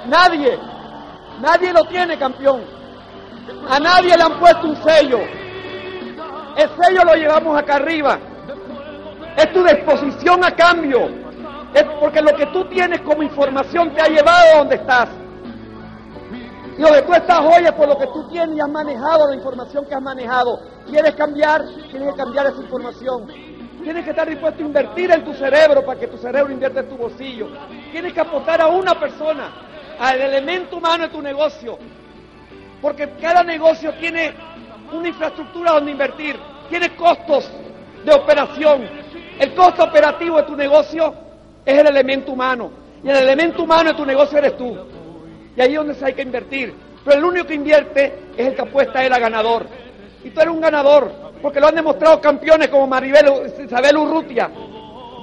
Nadie, 0.06 0.58
nadie 1.40 1.72
lo 1.72 1.84
tiene 1.84 2.18
campeón. 2.18 2.79
A 3.68 3.78
nadie 3.78 4.16
le 4.16 4.22
han 4.22 4.38
puesto 4.38 4.66
un 4.66 4.76
sello. 4.82 5.20
El 6.56 6.68
sello 6.82 7.04
lo 7.04 7.14
llevamos 7.14 7.58
acá 7.58 7.76
arriba. 7.76 8.18
Es 9.36 9.52
tu 9.52 9.62
disposición 9.62 10.44
a 10.44 10.50
cambio. 10.54 11.08
Es 11.72 11.84
porque 12.00 12.20
lo 12.20 12.34
que 12.36 12.46
tú 12.46 12.64
tienes 12.68 13.00
como 13.02 13.22
información 13.22 13.94
te 13.94 14.02
ha 14.02 14.08
llevado 14.08 14.54
a 14.54 14.58
donde 14.58 14.74
estás. 14.74 15.08
Y 16.76 16.82
donde 16.82 17.02
tú 17.02 17.12
estás 17.12 17.40
hoy 17.40 17.64
es 17.64 17.72
por 17.72 17.88
lo 17.88 17.98
que 17.98 18.06
tú 18.06 18.28
tienes 18.28 18.56
y 18.56 18.60
has 18.60 18.68
manejado 18.68 19.28
la 19.28 19.36
información 19.36 19.84
que 19.86 19.94
has 19.94 20.02
manejado. 20.02 20.60
¿Quieres 20.86 21.14
cambiar? 21.14 21.62
Tienes 21.90 22.10
que 22.12 22.16
cambiar 22.16 22.46
esa 22.46 22.60
información. 22.60 23.26
Tienes 23.82 24.04
que 24.04 24.10
estar 24.10 24.28
dispuesto 24.28 24.62
a 24.62 24.66
invertir 24.66 25.10
en 25.10 25.24
tu 25.24 25.32
cerebro 25.34 25.84
para 25.84 25.98
que 25.98 26.08
tu 26.08 26.18
cerebro 26.18 26.52
invierta 26.52 26.80
en 26.80 26.88
tu 26.88 26.96
bolsillo. 26.96 27.48
Tienes 27.92 28.12
que 28.12 28.20
apostar 28.20 28.60
a 28.60 28.66
una 28.66 28.98
persona, 28.98 29.52
al 29.98 30.20
elemento 30.20 30.76
humano 30.76 31.04
de 31.04 31.10
tu 31.10 31.22
negocio. 31.22 31.78
Porque 32.80 33.10
cada 33.20 33.42
negocio 33.42 33.92
tiene 33.94 34.32
una 34.92 35.08
infraestructura 35.08 35.72
donde 35.72 35.92
invertir, 35.92 36.36
tiene 36.68 36.94
costos 36.96 37.50
de 38.04 38.12
operación. 38.12 38.88
El 39.38 39.54
costo 39.54 39.84
operativo 39.84 40.36
de 40.38 40.42
tu 40.44 40.56
negocio 40.56 41.14
es 41.64 41.78
el 41.78 41.86
elemento 41.86 42.32
humano. 42.32 42.70
Y 43.02 43.08
el 43.08 43.16
elemento 43.16 43.62
humano 43.62 43.90
de 43.90 43.96
tu 43.96 44.04
negocio 44.04 44.38
eres 44.38 44.56
tú. 44.56 44.76
Y 45.56 45.60
ahí 45.60 45.70
es 45.70 45.76
donde 45.76 45.94
se 45.94 46.04
hay 46.04 46.14
que 46.14 46.22
invertir. 46.22 46.74
Pero 47.04 47.18
el 47.18 47.24
único 47.24 47.46
que 47.46 47.54
invierte 47.54 48.18
es 48.36 48.48
el 48.48 48.54
que 48.54 48.62
apuesta 48.62 49.04
él 49.04 49.12
a 49.12 49.18
ganador. 49.18 49.66
Y 50.22 50.30
tú 50.30 50.40
eres 50.40 50.52
un 50.52 50.60
ganador, 50.60 51.10
porque 51.40 51.60
lo 51.60 51.68
han 51.68 51.74
demostrado 51.74 52.20
campeones 52.20 52.68
como 52.68 52.86
Maribel 52.86 53.52
Isabel 53.64 53.96
Urrutia. 53.96 54.50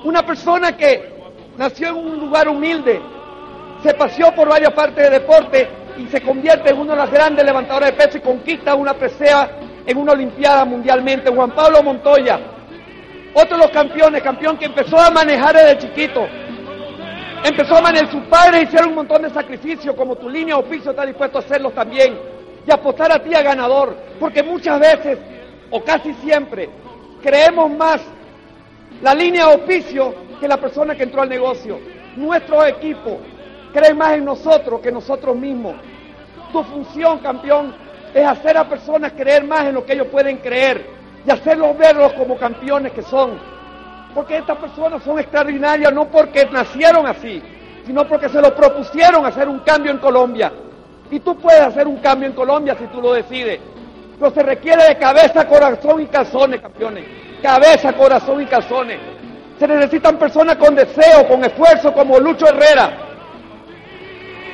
Una 0.04 0.26
persona 0.26 0.76
que 0.76 1.13
nació 1.58 1.89
en 1.89 1.96
un 1.96 2.20
lugar 2.20 2.48
humilde, 2.48 3.00
se 3.84 3.93
paseó 3.93 4.34
por 4.34 4.50
varias 4.50 4.74
partes 4.74 5.04
de 5.04 5.20
deporte 5.20 5.70
y 5.97 6.07
se 6.07 6.21
convierte 6.21 6.69
en 6.69 6.79
uno 6.79 6.93
de 6.93 6.97
los 6.97 7.12
grandes 7.12 7.45
levantadores 7.45 7.91
de 7.91 7.95
peso 7.95 8.17
y 8.17 8.21
conquista 8.21 8.75
una 8.75 8.93
presea 8.93 9.49
en 9.86 9.97
una 9.97 10.12
Olimpiada 10.12 10.63
mundialmente. 10.65 11.33
Juan 11.33 11.51
Pablo 11.51 11.81
Montoya, 11.81 12.39
otro 13.33 13.57
de 13.57 13.63
los 13.63 13.71
campeones, 13.71 14.21
campeón 14.21 14.57
que 14.57 14.65
empezó 14.65 14.99
a 14.99 15.10
manejar 15.10 15.55
desde 15.55 15.79
chiquito. 15.79 16.27
Empezó 17.43 17.77
a 17.77 17.81
manejar, 17.81 18.12
sus 18.12 18.23
padres 18.23 18.63
hicieron 18.63 18.89
un 18.89 18.95
montón 18.95 19.21
de 19.21 19.29
sacrificios, 19.29 19.95
como 19.95 20.15
tu 20.15 20.29
línea 20.29 20.57
oficio 20.57 20.91
está 20.91 21.05
dispuesto 21.05 21.38
a 21.38 21.41
hacerlos 21.41 21.73
también. 21.73 22.17
Y 22.65 22.71
apostar 22.71 23.12
a 23.12 23.23
ti 23.23 23.33
a 23.33 23.41
ganador, 23.41 23.95
porque 24.19 24.43
muchas 24.43 24.79
veces, 24.79 25.17
o 25.69 25.81
casi 25.83 26.13
siempre, 26.15 26.69
creemos 27.23 27.71
más 27.71 28.01
la 29.01 29.13
línea 29.13 29.47
oficio 29.47 30.13
que 30.39 30.47
la 30.47 30.57
persona 30.57 30.95
que 30.95 31.03
entró 31.03 31.21
al 31.21 31.29
negocio. 31.29 31.79
Nuestro 32.15 32.65
equipo 32.65 33.19
cree 33.78 33.94
más 33.94 34.13
en 34.13 34.26
nosotros 34.26 34.82
que 34.82 34.92
nosotros 34.92 35.36
mismos. 35.36 35.76
Tu 36.52 36.63
función, 36.63 37.20
campeón, 37.20 37.76
es 38.13 38.26
hacer 38.26 38.58
a 38.58 38.68
personas 38.68 39.12
creer 39.12 39.44
más 39.44 39.66
en 39.66 39.76
lo 39.76 39.86
que 39.86 39.94
ellos 39.94 40.08
pueden 40.08 40.38
creer 40.38 40.84
y 41.26 41.30
hacerlos 41.30 41.78
verlos 41.78 42.13
como 42.13 42.38
campeones 42.38 42.92
que 42.94 43.04
son. 43.04 43.38
Porque 44.16 44.38
estas 44.38 44.58
personas 44.58 45.04
son 45.04 45.20
extraordinarias 45.20 45.94
no 45.94 46.08
porque 46.08 46.48
nacieron 46.52 47.06
así, 47.06 47.42
sino 47.86 48.08
porque 48.08 48.30
se 48.30 48.42
lo 48.42 48.56
propusieron 48.56 49.26
hacer 49.26 49.48
un 49.48 49.60
cambio 49.60 49.92
en 49.92 50.00
Colombia. 50.00 50.52
Y 51.12 51.20
tú 51.20 51.38
puedes 51.38 51.62
hacer 51.62 51.88
un 51.88 51.98
cambio 51.98 52.28
en 52.28 52.34
Colombia 52.34 52.76
si 52.80 52.86
tú 52.88 53.00
lo 53.00 53.13
decides. 53.13 53.60
Pero 54.18 54.32
se 54.32 54.42
requiere 54.42 54.86
de 54.88 54.98
cabeza, 54.98 55.48
corazón 55.48 56.02
y 56.02 56.08
calzones, 56.08 56.62
campeones. 56.62 57.06
Cabeza, 57.44 57.94
corazón 57.94 58.42
y 58.42 58.46
calzones. 58.48 59.00
Se 59.60 59.68
necesitan 59.68 60.18
personas 60.18 60.56
con 60.56 60.74
deseo, 60.74 61.28
con 61.28 61.44
esfuerzo, 61.44 61.94
como 61.94 62.20
Lucho 62.20 62.48
Herrera. 62.48 63.07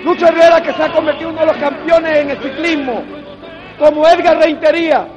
Lucho 0.03 0.27
Herrera 0.27 0.61
que 0.61 0.73
se 0.73 0.83
ha 0.83 0.91
convertido 0.91 1.29
en 1.29 1.35
uno 1.35 1.45
de 1.45 1.53
los 1.53 1.57
campeones 1.57 2.17
en 2.17 2.29
el 2.31 2.37
ciclismo, 2.41 3.03
como 3.79 4.05
Edgar 4.07 4.37
Reintería, 4.37 5.07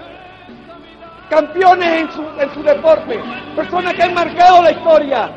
campeones 1.29 2.03
en 2.03 2.13
su, 2.13 2.23
en 2.41 2.55
su 2.55 2.63
deporte, 2.63 3.21
personas 3.57 3.95
que 3.95 4.03
han 4.05 4.15
marcado 4.15 4.63
la 4.63 4.71
historia. 4.71 5.31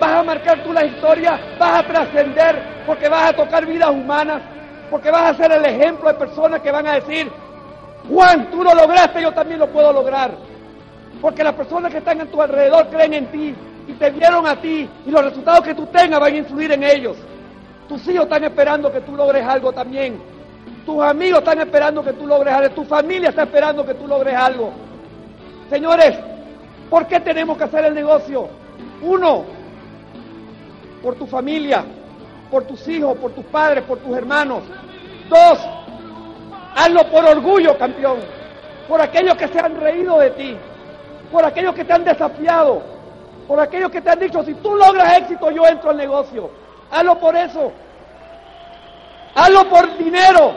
Vas 0.00 0.10
a 0.10 0.22
marcar 0.22 0.62
tú 0.64 0.72
la 0.72 0.84
historia, 0.84 1.38
vas 1.58 1.80
a 1.80 1.82
trascender 1.84 2.62
porque 2.86 3.08
vas 3.08 3.30
a 3.30 3.36
tocar 3.36 3.66
vidas 3.66 3.90
humanas, 3.90 4.42
porque 4.90 5.10
vas 5.10 5.30
a 5.30 5.34
ser 5.34 5.52
el 5.52 5.64
ejemplo 5.64 6.08
de 6.08 6.14
personas 6.14 6.60
que 6.60 6.70
van 6.70 6.86
a 6.86 6.94
decir, 6.94 7.30
Juan, 8.08 8.50
tú 8.50 8.64
lo 8.64 8.74
lograste, 8.74 9.22
yo 9.22 9.32
también 9.32 9.60
lo 9.60 9.68
puedo 9.68 9.92
lograr. 9.92 10.32
Porque 11.20 11.44
las 11.44 11.54
personas 11.54 11.92
que 11.92 11.98
están 11.98 12.20
a 12.20 12.26
tu 12.26 12.40
alrededor 12.40 12.88
creen 12.88 13.14
en 13.14 13.26
ti 13.26 13.54
y 13.86 13.92
te 13.92 14.10
vieron 14.10 14.46
a 14.46 14.56
ti 14.56 14.88
y 15.06 15.10
los 15.10 15.24
resultados 15.24 15.62
que 15.62 15.74
tú 15.74 15.86
tengas 15.86 16.20
van 16.20 16.32
a 16.32 16.36
influir 16.36 16.72
en 16.72 16.82
ellos. 16.82 17.16
Tus 17.88 18.06
hijos 18.08 18.24
están 18.24 18.44
esperando 18.44 18.92
que 18.92 19.00
tú 19.00 19.16
logres 19.16 19.44
algo 19.46 19.72
también. 19.72 20.20
Tus 20.84 21.02
amigos 21.02 21.38
están 21.38 21.58
esperando 21.60 22.02
que 22.02 22.12
tú 22.12 22.26
logres 22.26 22.52
algo. 22.52 22.70
Tu 22.74 22.84
familia 22.84 23.30
está 23.30 23.44
esperando 23.44 23.84
que 23.84 23.94
tú 23.94 24.06
logres 24.06 24.34
algo. 24.34 24.72
Señores, 25.70 26.18
¿por 26.90 27.06
qué 27.06 27.20
tenemos 27.20 27.56
que 27.56 27.64
hacer 27.64 27.86
el 27.86 27.94
negocio? 27.94 28.48
Uno, 29.02 29.44
por 31.02 31.14
tu 31.14 31.26
familia, 31.26 31.84
por 32.50 32.64
tus 32.64 32.86
hijos, 32.88 33.16
por 33.16 33.32
tus 33.32 33.44
padres, 33.46 33.84
por 33.84 33.98
tus 33.98 34.16
hermanos. 34.16 34.62
Dos, 35.30 35.58
hazlo 36.76 37.04
por 37.10 37.24
orgullo, 37.24 37.76
campeón. 37.78 38.18
Por 38.86 39.00
aquellos 39.00 39.34
que 39.36 39.48
se 39.48 39.58
han 39.58 39.80
reído 39.80 40.18
de 40.18 40.30
ti. 40.30 40.56
Por 41.32 41.44
aquellos 41.44 41.74
que 41.74 41.84
te 41.84 41.92
han 41.92 42.04
desafiado. 42.04 42.82
Por 43.46 43.58
aquellos 43.60 43.90
que 43.90 44.02
te 44.02 44.10
han 44.10 44.18
dicho, 44.18 44.42
si 44.42 44.52
tú 44.54 44.74
logras 44.74 45.18
éxito, 45.18 45.50
yo 45.50 45.66
entro 45.66 45.90
al 45.90 45.96
negocio. 45.96 46.50
Hazlo 46.90 47.18
por 47.18 47.36
eso. 47.36 47.72
Hazlo 49.34 49.68
por 49.68 49.96
dinero. 49.96 50.54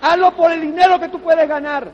Hazlo 0.00 0.32
por 0.32 0.52
el 0.52 0.60
dinero 0.60 0.98
que 0.98 1.08
tú 1.08 1.20
puedes 1.20 1.48
ganar. 1.48 1.88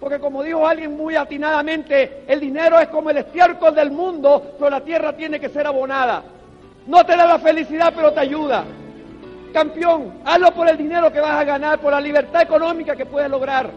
Porque 0.00 0.18
como 0.18 0.42
dijo 0.42 0.66
alguien 0.66 0.96
muy 0.96 1.14
atinadamente, 1.14 2.24
el 2.26 2.40
dinero 2.40 2.78
es 2.78 2.88
como 2.88 3.10
el 3.10 3.18
estiércol 3.18 3.74
del 3.74 3.90
mundo, 3.90 4.54
pero 4.58 4.70
la 4.70 4.80
tierra 4.80 5.12
tiene 5.12 5.38
que 5.38 5.50
ser 5.50 5.66
abonada. 5.66 6.22
No 6.86 7.04
te 7.04 7.14
da 7.14 7.26
la 7.26 7.38
felicidad, 7.38 7.92
pero 7.94 8.12
te 8.12 8.20
ayuda. 8.20 8.64
Campeón, 9.52 10.20
hazlo 10.24 10.52
por 10.52 10.68
el 10.68 10.78
dinero 10.78 11.12
que 11.12 11.20
vas 11.20 11.32
a 11.32 11.44
ganar, 11.44 11.78
por 11.80 11.92
la 11.92 12.00
libertad 12.00 12.42
económica 12.42 12.96
que 12.96 13.04
puedes 13.04 13.30
lograr. 13.30 13.70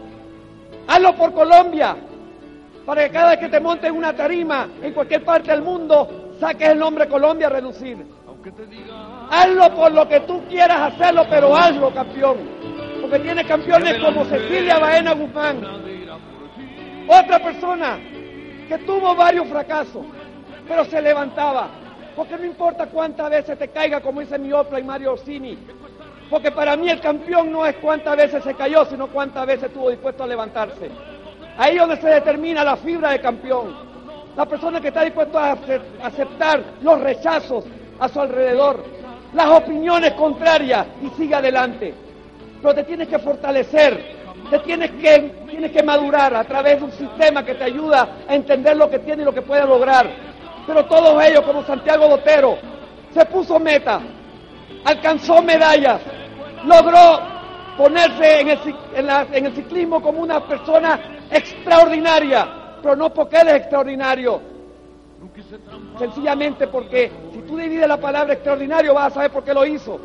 Hazlo 0.88 1.14
por 1.14 1.34
Colombia, 1.34 1.96
para 2.86 3.04
que 3.04 3.12
cada 3.12 3.30
vez 3.30 3.38
que 3.38 3.48
te 3.48 3.60
montes 3.60 3.90
una 3.90 4.14
tarima 4.14 4.68
en 4.82 4.92
cualquier 4.94 5.24
parte 5.24 5.50
del 5.50 5.62
mundo, 5.62 6.34
saques 6.40 6.70
el 6.70 6.78
nombre 6.78 7.08
Colombia 7.08 7.48
a 7.48 7.50
relucir. 7.50 8.13
Hazlo 9.30 9.74
por 9.74 9.92
lo 9.92 10.06
que 10.08 10.20
tú 10.20 10.42
quieras 10.48 10.92
hacerlo, 10.92 11.26
pero 11.30 11.56
hazlo, 11.56 11.92
campeón. 11.92 12.36
Porque 13.00 13.18
tienes 13.20 13.46
campeones 13.46 13.98
como 14.02 14.24
Cecilia 14.24 14.78
Baena 14.78 15.12
Guzmán. 15.14 15.62
Otra 17.08 17.38
persona 17.38 17.98
que 18.68 18.78
tuvo 18.78 19.14
varios 19.14 19.48
fracasos, 19.48 20.04
pero 20.68 20.84
se 20.84 21.00
levantaba. 21.00 21.68
Porque 22.16 22.36
no 22.36 22.44
importa 22.44 22.86
cuántas 22.86 23.30
veces 23.30 23.58
te 23.58 23.68
caiga, 23.68 24.00
como 24.00 24.20
dice 24.20 24.38
mi 24.38 24.52
Opla 24.52 24.78
y 24.78 24.84
Mario 24.84 25.12
Orsini. 25.12 25.58
Porque 26.30 26.50
para 26.50 26.76
mí 26.76 26.88
el 26.88 27.00
campeón 27.00 27.50
no 27.50 27.66
es 27.66 27.76
cuántas 27.76 28.16
veces 28.16 28.44
se 28.44 28.54
cayó, 28.54 28.84
sino 28.84 29.08
cuántas 29.08 29.46
veces 29.46 29.64
estuvo 29.64 29.90
dispuesto 29.90 30.24
a 30.24 30.26
levantarse. 30.26 30.90
Ahí 31.56 31.74
es 31.74 31.80
donde 31.80 31.96
se 31.96 32.08
determina 32.08 32.64
la 32.64 32.76
fibra 32.76 33.10
de 33.10 33.20
campeón. 33.20 33.74
La 34.36 34.46
persona 34.46 34.80
que 34.80 34.88
está 34.88 35.02
dispuesta 35.02 35.52
a 35.52 36.06
aceptar 36.06 36.62
los 36.82 37.00
rechazos 37.00 37.64
a 37.98 38.08
su 38.08 38.20
alrededor, 38.20 38.84
las 39.32 39.46
opiniones 39.46 40.12
contrarias 40.12 40.86
y 41.02 41.08
sigue 41.16 41.34
adelante. 41.34 41.94
Pero 42.60 42.74
te 42.74 42.84
tienes 42.84 43.08
que 43.08 43.18
fortalecer, 43.18 44.16
te 44.50 44.58
tienes 44.60 44.90
que, 44.92 45.34
tienes 45.50 45.72
que 45.72 45.82
madurar 45.82 46.34
a 46.34 46.44
través 46.44 46.78
de 46.78 46.84
un 46.84 46.92
sistema 46.92 47.44
que 47.44 47.54
te 47.54 47.64
ayuda 47.64 48.08
a 48.28 48.34
entender 48.34 48.76
lo 48.76 48.88
que 48.88 49.00
tiene 49.00 49.22
y 49.22 49.24
lo 49.24 49.34
que 49.34 49.42
puede 49.42 49.66
lograr. 49.66 50.08
Pero 50.66 50.84
todos 50.86 51.22
ellos, 51.24 51.42
como 51.42 51.62
Santiago 51.64 52.08
Botero, 52.08 52.56
se 53.12 53.24
puso 53.26 53.58
meta, 53.58 54.00
alcanzó 54.84 55.42
medallas, 55.42 56.00
logró 56.64 57.20
ponerse 57.76 58.40
en 58.40 58.48
el, 58.50 58.58
en 59.32 59.46
el 59.46 59.54
ciclismo 59.54 60.00
como 60.00 60.20
una 60.20 60.40
persona 60.46 61.00
extraordinaria, 61.30 62.76
pero 62.82 62.96
no 62.96 63.12
porque 63.12 63.36
él 63.36 63.48
es 63.48 63.54
extraordinario, 63.54 64.53
sencillamente 65.98 66.66
porque 66.68 67.10
si 67.32 67.40
tú 67.40 67.56
divides 67.56 67.88
la 67.88 67.96
palabra 67.96 68.34
extraordinario 68.34 68.94
vas 68.94 69.06
a 69.08 69.14
saber 69.14 69.30
por 69.30 69.44
qué 69.44 69.54
lo 69.54 69.64
hizo. 69.66 70.00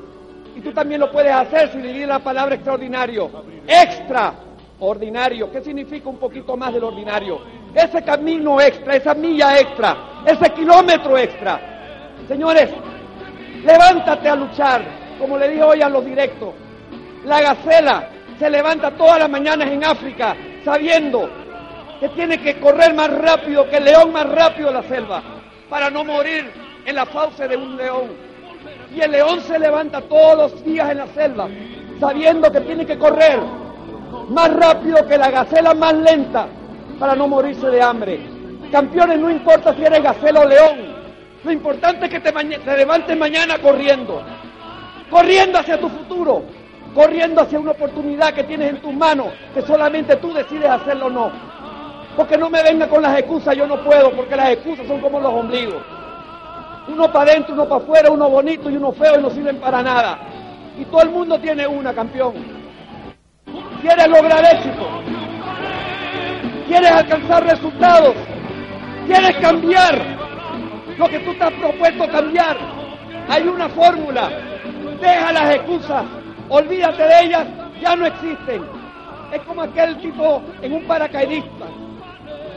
Y 0.56 0.62
tú 0.62 0.72
también 0.74 1.00
lo 1.00 1.12
puedes 1.12 1.32
hacer 1.32 1.72
si 1.72 1.78
divides 1.78 2.08
la 2.08 2.20
palabra 2.20 2.56
extraordinario. 2.56 3.30
Extraordinario. 3.68 5.52
¿Qué 5.52 5.62
significa 5.62 6.10
un 6.10 6.18
poquito 6.18 6.58
más 6.58 6.74
del 6.74 6.84
ordinario? 6.84 7.40
Ese 7.74 8.04
camino 8.04 8.60
extra, 8.60 8.96
esa 8.96 9.14
milla 9.14 9.60
extra, 9.60 9.96
ese 10.26 10.50
kilómetro 10.54 11.18
extra. 11.18 11.60
Señores, 12.28 12.70
levántate 13.64 14.28
a 14.28 14.36
luchar, 14.36 14.82
como 15.20 15.38
le 15.38 15.50
dije 15.50 15.64
hoy 15.64 15.82
a 15.82 15.90
los 15.90 16.04
directos. 16.04 16.54
La 17.26 17.42
gacela 17.42 18.10
se 18.38 18.50
levanta 18.50 18.92
todas 18.92 19.20
las 19.20 19.30
mañanas 19.30 19.70
en 19.70 19.84
África 19.84 20.36
sabiendo 20.64 21.30
que 22.00 22.10
tiene 22.10 22.40
que 22.42 22.60
correr 22.60 22.94
más 22.94 23.12
rápido 23.12 23.70
que 23.70 23.78
el 23.78 23.86
león 23.86 24.12
más 24.12 24.30
rápido 24.30 24.70
de 24.70 24.74
la 24.76 24.84
selva 24.84 25.22
para 25.70 25.90
no 25.90 26.04
morir 26.04 26.50
en 26.86 26.96
la 26.96 27.06
fauce 27.06 27.48
de 27.48 27.58
un 27.58 27.76
león. 27.78 28.12
Y 28.96 29.02
el 29.02 29.12
león 29.12 29.42
se 29.42 29.60
levanta 29.60 30.02
todos 30.02 30.38
los 30.38 30.64
días 30.64 30.90
en 30.90 30.98
la 30.98 31.08
selva 31.08 31.48
sabiendo 32.00 32.52
que 32.52 32.62
tiene 32.62 32.86
que 32.86 32.98
correr 32.98 33.40
más 34.30 34.54
rápido 34.54 35.06
que 35.08 35.18
la 35.18 35.30
gacela 35.30 35.74
más 35.74 35.94
lenta 35.94 36.48
para 37.00 37.16
no 37.16 37.28
morirse 37.28 37.68
de 37.70 37.82
hambre. 37.82 38.20
Campeones, 38.72 39.20
no 39.20 39.30
importa 39.30 39.74
si 39.74 39.84
eres 39.84 40.02
gacela 40.02 40.42
o 40.42 40.46
león, 40.46 40.78
lo 41.44 41.52
importante 41.52 42.06
es 42.06 42.12
que 42.12 42.20
te, 42.20 42.32
te 42.32 42.78
levantes 42.78 43.18
mañana 43.18 43.58
corriendo, 43.60 44.22
corriendo 45.10 45.60
hacia 45.60 45.80
tu 45.80 45.90
futuro, 45.90 46.44
corriendo 46.94 47.42
hacia 47.42 47.60
una 47.60 47.72
oportunidad 47.72 48.34
que 48.34 48.44
tienes 48.44 48.70
en 48.72 48.82
tus 48.82 48.94
manos, 48.94 49.28
que 49.54 49.62
solamente 49.62 50.16
tú 50.18 50.34
decides 50.34 50.70
hacerlo 50.70 51.08
o 51.08 51.10
no. 51.10 51.32
Porque 52.16 52.38
no 52.38 52.50
me 52.50 52.62
venga 52.64 52.88
con 52.88 53.02
las 53.02 53.18
excusas, 53.18 53.56
yo 53.56 53.68
no 53.68 53.84
puedo, 53.84 54.12
porque 54.12 54.36
las 54.36 54.50
excusas 54.50 54.88
son 54.88 55.00
como 55.00 55.20
los 55.20 55.34
ombligos. 55.34 55.82
Uno 56.88 57.12
para 57.12 57.32
adentro, 57.32 57.54
uno 57.54 57.68
para 57.68 57.84
afuera, 57.84 58.12
uno 58.12 58.30
bonito 58.30 58.70
y 58.70 58.78
uno 58.78 58.92
feo 58.92 59.20
y 59.20 59.22
no 59.22 59.30
sirven 59.30 59.58
para 59.58 59.82
nada. 59.84 60.20
Y 60.78 60.86
todo 60.86 61.02
el 61.04 61.10
mundo 61.10 61.40
tiene 61.40 61.68
una, 61.68 61.94
campeón. 61.94 62.34
¿Quieres 63.82 64.08
lograr 64.08 64.44
éxito? 64.46 64.88
¿Quieres 66.68 66.92
alcanzar 66.92 67.46
resultados? 67.46 68.16
¿Quieres 69.06 69.38
cambiar 69.38 70.00
lo 70.98 71.08
que 71.08 71.20
tú 71.20 71.34
te 71.36 71.44
has 71.44 71.54
propuesto 71.54 72.08
cambiar? 72.10 72.58
Hay 73.30 73.48
una 73.48 73.70
fórmula. 73.70 74.30
Deja 75.00 75.32
las 75.32 75.56
excusas 75.56 76.04
olvídate 76.50 77.04
de 77.04 77.26
ellas, 77.26 77.48
ya 77.82 77.96
no 77.96 78.06
existen. 78.06 78.64
Es 79.32 79.42
como 79.44 79.62
aquel 79.62 79.98
tipo 79.98 80.42
en 80.62 80.74
un 80.74 80.84
paracaidista 80.86 81.66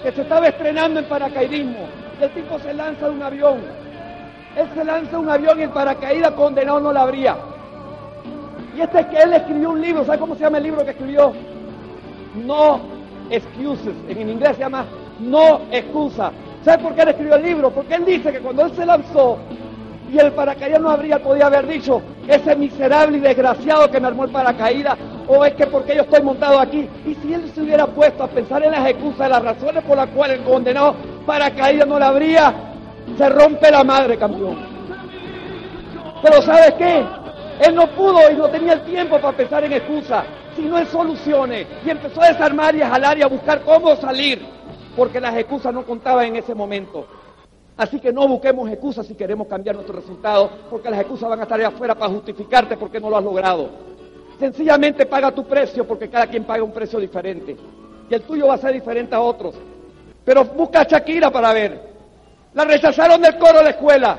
que 0.03 0.13
se 0.13 0.23
estaba 0.23 0.49
estrenando 0.49 1.01
en 1.01 1.07
paracaidismo 1.07 1.87
el 2.23 2.31
tipo 2.31 2.59
se 2.61 2.73
lanza 2.73 3.07
de 3.07 3.11
un 3.13 3.23
avión. 3.23 3.59
Él 4.57 4.67
se 4.75 4.85
lanza 4.85 5.11
de 5.11 5.17
un 5.17 5.29
avión 5.29 5.59
y 5.59 5.63
el 5.63 5.71
paracaídas 5.71 6.33
condenado 6.33 6.81
no 6.81 6.93
la 6.93 7.03
habría. 7.03 7.37
Y 8.77 8.81
este 8.81 9.01
es 9.01 9.07
que 9.07 9.17
él 9.17 9.33
escribió 9.33 9.71
un 9.71 9.81
libro, 9.81 10.05
¿sabe 10.05 10.19
cómo 10.19 10.35
se 10.35 10.43
llama 10.43 10.59
el 10.59 10.65
libro 10.65 10.85
que 10.85 10.91
escribió? 10.91 11.33
No 12.47 12.81
excuses, 13.31 13.95
en 14.09 14.31
inglés 14.31 14.57
se 14.57 14.63
llama 14.63 14.87
No 15.21 15.63
excusa. 15.71 16.31
¿Sabe 16.65 16.83
por 16.83 16.95
qué 16.95 17.03
él 17.03 17.09
escribió 17.09 17.35
el 17.35 17.43
libro? 17.43 17.71
Porque 17.71 17.95
él 17.95 18.05
dice 18.05 18.33
que 18.33 18.39
cuando 18.39 18.67
él 18.67 18.73
se 18.75 18.87
lanzó, 18.87 19.39
y 20.11 20.19
el 20.19 20.33
paracaídas 20.33 20.81
no 20.81 20.91
habría 20.91 21.19
podido 21.19 21.47
haber 21.47 21.67
dicho, 21.67 22.03
ese 22.29 22.55
miserable 22.55 23.19
y 23.19 23.21
desgraciado 23.21 23.91
que 23.91 23.99
me 23.99 24.09
armó 24.09 24.25
el 24.25 24.31
paracaídas, 24.31 24.97
o 25.33 25.45
es 25.45 25.55
que 25.55 25.67
porque 25.67 25.97
yo 25.97 26.03
estoy 26.03 26.23
montado 26.23 26.59
aquí. 26.59 26.89
Y 27.07 27.15
si 27.15 27.33
él 27.33 27.51
se 27.55 27.63
hubiera 27.63 27.87
puesto 27.87 28.23
a 28.23 28.29
pensar 28.29 28.63
en 28.63 28.73
las 28.73 28.87
excusas, 28.89 29.31
las 29.31 29.43
razones 29.43 29.83
por 29.85 29.97
las 29.97 30.09
cuales 30.11 30.39
el 30.39 30.45
condenado 30.45 30.95
paracaídas 31.25 31.87
no 31.87 31.99
la 31.99 32.09
habría, 32.09 32.55
se 33.17 33.29
rompe 33.31 33.71
la 33.71 33.83
madre, 33.83 34.19
campeón. 34.19 34.59
Pero 36.23 36.43
¿sabes 36.43 36.75
qué? 36.75 37.05
Él 37.67 37.75
no 37.75 37.87
pudo 37.89 38.31
y 38.31 38.35
no 38.35 38.49
tenía 38.49 38.75
el 38.75 38.83
tiempo 38.83 39.19
para 39.19 39.37
pensar 39.37 39.65
en 39.65 39.73
excusas, 39.73 40.25
sino 40.55 40.79
en 40.79 40.87
soluciones. 40.87 41.67
Y 41.85 41.91
empezó 41.91 42.23
a 42.23 42.29
desarmar 42.29 42.75
y 42.75 42.83
a 42.83 42.91
jalar 42.91 43.19
y 43.19 43.23
a 43.23 43.27
buscar 43.27 43.63
cómo 43.63 43.97
salir, 43.97 44.45
porque 44.97 45.21
las 45.21 45.35
excusas 45.37 45.73
no 45.73 45.85
contaban 45.85 46.27
en 46.27 46.37
ese 46.37 46.55
momento. 46.55 47.07
Así 47.77 47.99
que 47.99 48.13
no 48.13 48.29
busquemos 48.29 48.71
excusas 48.71 49.07
si 49.07 49.15
queremos 49.15 49.47
cambiar 49.47 49.77
nuestros 49.77 50.01
resultados, 50.01 50.51
porque 50.69 50.91
las 50.91 51.01
excusas 51.01 51.31
van 51.31 51.41
a 51.41 51.43
estar 51.45 51.59
ahí 51.59 51.65
afuera 51.65 51.95
para 51.95 52.13
justificarte 52.13 52.77
porque 52.77 53.01
no 53.01 53.09
lo 53.09 53.17
has 53.17 53.25
logrado. 53.25 53.93
Sencillamente 54.43 55.07
paga 55.07 55.31
tu 55.31 55.45
precio, 55.45 55.87
porque 55.87 56.09
cada 56.09 56.27
quien 56.27 56.43
paga 56.43 56.65
un 56.65 56.73
precio 56.73 56.99
diferente. 56.99 57.57
Y 58.11 58.13
el 58.13 58.23
tuyo 58.23 58.49
va 58.49 58.55
a 58.55 58.59
ser 58.59 58.73
diferente 58.73 59.15
a 59.15 59.21
otros. 59.21 59.55
Pero 60.25 60.45
busca 60.47 60.81
a 60.81 60.85
Shakira 60.85 61.31
para 61.31 61.53
ver. 61.53 61.81
La 62.53 62.65
rechazaron 62.65 63.23
del 63.23 63.39
coro 63.39 63.59
de 63.59 63.63
la 63.63 63.71
escuela. 63.71 64.19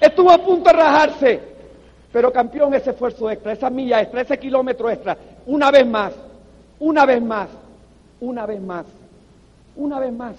Estuvo 0.00 0.32
a 0.32 0.38
punto 0.38 0.68
de 0.68 0.76
rajarse. 0.76 1.40
Pero 2.12 2.32
campeón, 2.32 2.74
ese 2.74 2.90
esfuerzo 2.90 3.30
extra, 3.30 3.52
esa 3.52 3.70
milla 3.70 4.02
extra, 4.02 4.22
ese 4.22 4.36
kilómetro 4.40 4.90
extra, 4.90 5.16
una 5.46 5.70
vez 5.70 5.86
más, 5.86 6.12
una 6.80 7.06
vez 7.06 7.22
más, 7.22 7.48
una 8.18 8.46
vez 8.46 8.60
más, 8.60 8.86
una 9.76 10.00
vez 10.00 10.12
más. 10.12 10.34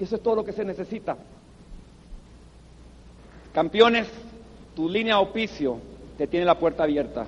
Y 0.00 0.02
eso 0.02 0.16
es 0.16 0.22
todo 0.24 0.34
lo 0.34 0.44
que 0.44 0.52
se 0.52 0.64
necesita. 0.64 1.16
Campeones, 3.52 4.08
tu 4.74 4.88
línea 4.88 5.14
de 5.14 5.20
auspicio 5.20 5.78
te 6.18 6.26
tiene 6.26 6.44
la 6.44 6.58
puerta 6.58 6.82
abierta. 6.82 7.26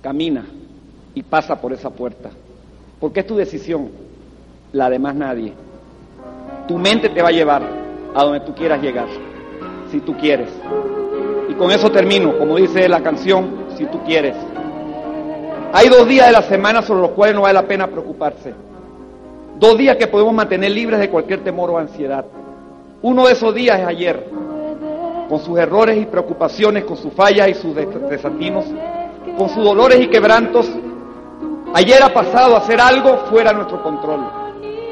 Camina 0.00 0.44
y 1.14 1.22
pasa 1.22 1.60
por 1.60 1.72
esa 1.72 1.90
puerta. 1.90 2.30
Porque 3.00 3.20
es 3.20 3.26
tu 3.26 3.36
decisión, 3.36 3.90
la 4.72 4.90
de 4.90 4.98
más 4.98 5.14
nadie. 5.14 5.52
Tu 6.66 6.76
mente 6.78 7.08
te 7.08 7.22
va 7.22 7.28
a 7.28 7.32
llevar 7.32 7.62
a 8.14 8.24
donde 8.24 8.40
tú 8.40 8.54
quieras 8.54 8.82
llegar, 8.82 9.08
si 9.90 10.00
tú 10.00 10.16
quieres. 10.16 10.48
Y 11.48 11.54
con 11.54 11.70
eso 11.70 11.90
termino, 11.90 12.36
como 12.38 12.56
dice 12.56 12.88
la 12.88 13.02
canción, 13.02 13.66
si 13.76 13.86
tú 13.86 14.02
quieres. 14.04 14.36
Hay 15.72 15.88
dos 15.88 16.08
días 16.08 16.26
de 16.26 16.32
la 16.32 16.42
semana 16.42 16.82
sobre 16.82 17.02
los 17.02 17.10
cuales 17.10 17.34
no 17.34 17.42
vale 17.42 17.54
la 17.54 17.66
pena 17.66 17.86
preocuparse. 17.86 18.54
Dos 19.58 19.76
días 19.76 19.96
que 19.96 20.06
podemos 20.06 20.32
mantener 20.32 20.70
libres 20.70 21.00
de 21.00 21.10
cualquier 21.10 21.42
temor 21.42 21.70
o 21.70 21.78
ansiedad. 21.78 22.24
Uno 23.02 23.26
de 23.26 23.32
esos 23.32 23.54
días 23.54 23.78
es 23.80 23.86
ayer 23.86 24.28
con 25.28 25.40
sus 25.40 25.58
errores 25.58 25.98
y 26.00 26.06
preocupaciones, 26.06 26.84
con 26.84 26.96
sus 26.96 27.12
fallas 27.12 27.48
y 27.48 27.54
sus 27.54 27.74
desatinos, 27.74 28.64
con 29.36 29.48
sus 29.48 29.64
dolores 29.64 30.00
y 30.00 30.08
quebrantos, 30.08 30.68
ayer 31.74 32.02
ha 32.02 32.12
pasado 32.12 32.56
a 32.56 32.62
ser 32.62 32.80
algo 32.80 33.26
fuera 33.30 33.50
de 33.50 33.56
nuestro 33.56 33.82
control. 33.82 34.20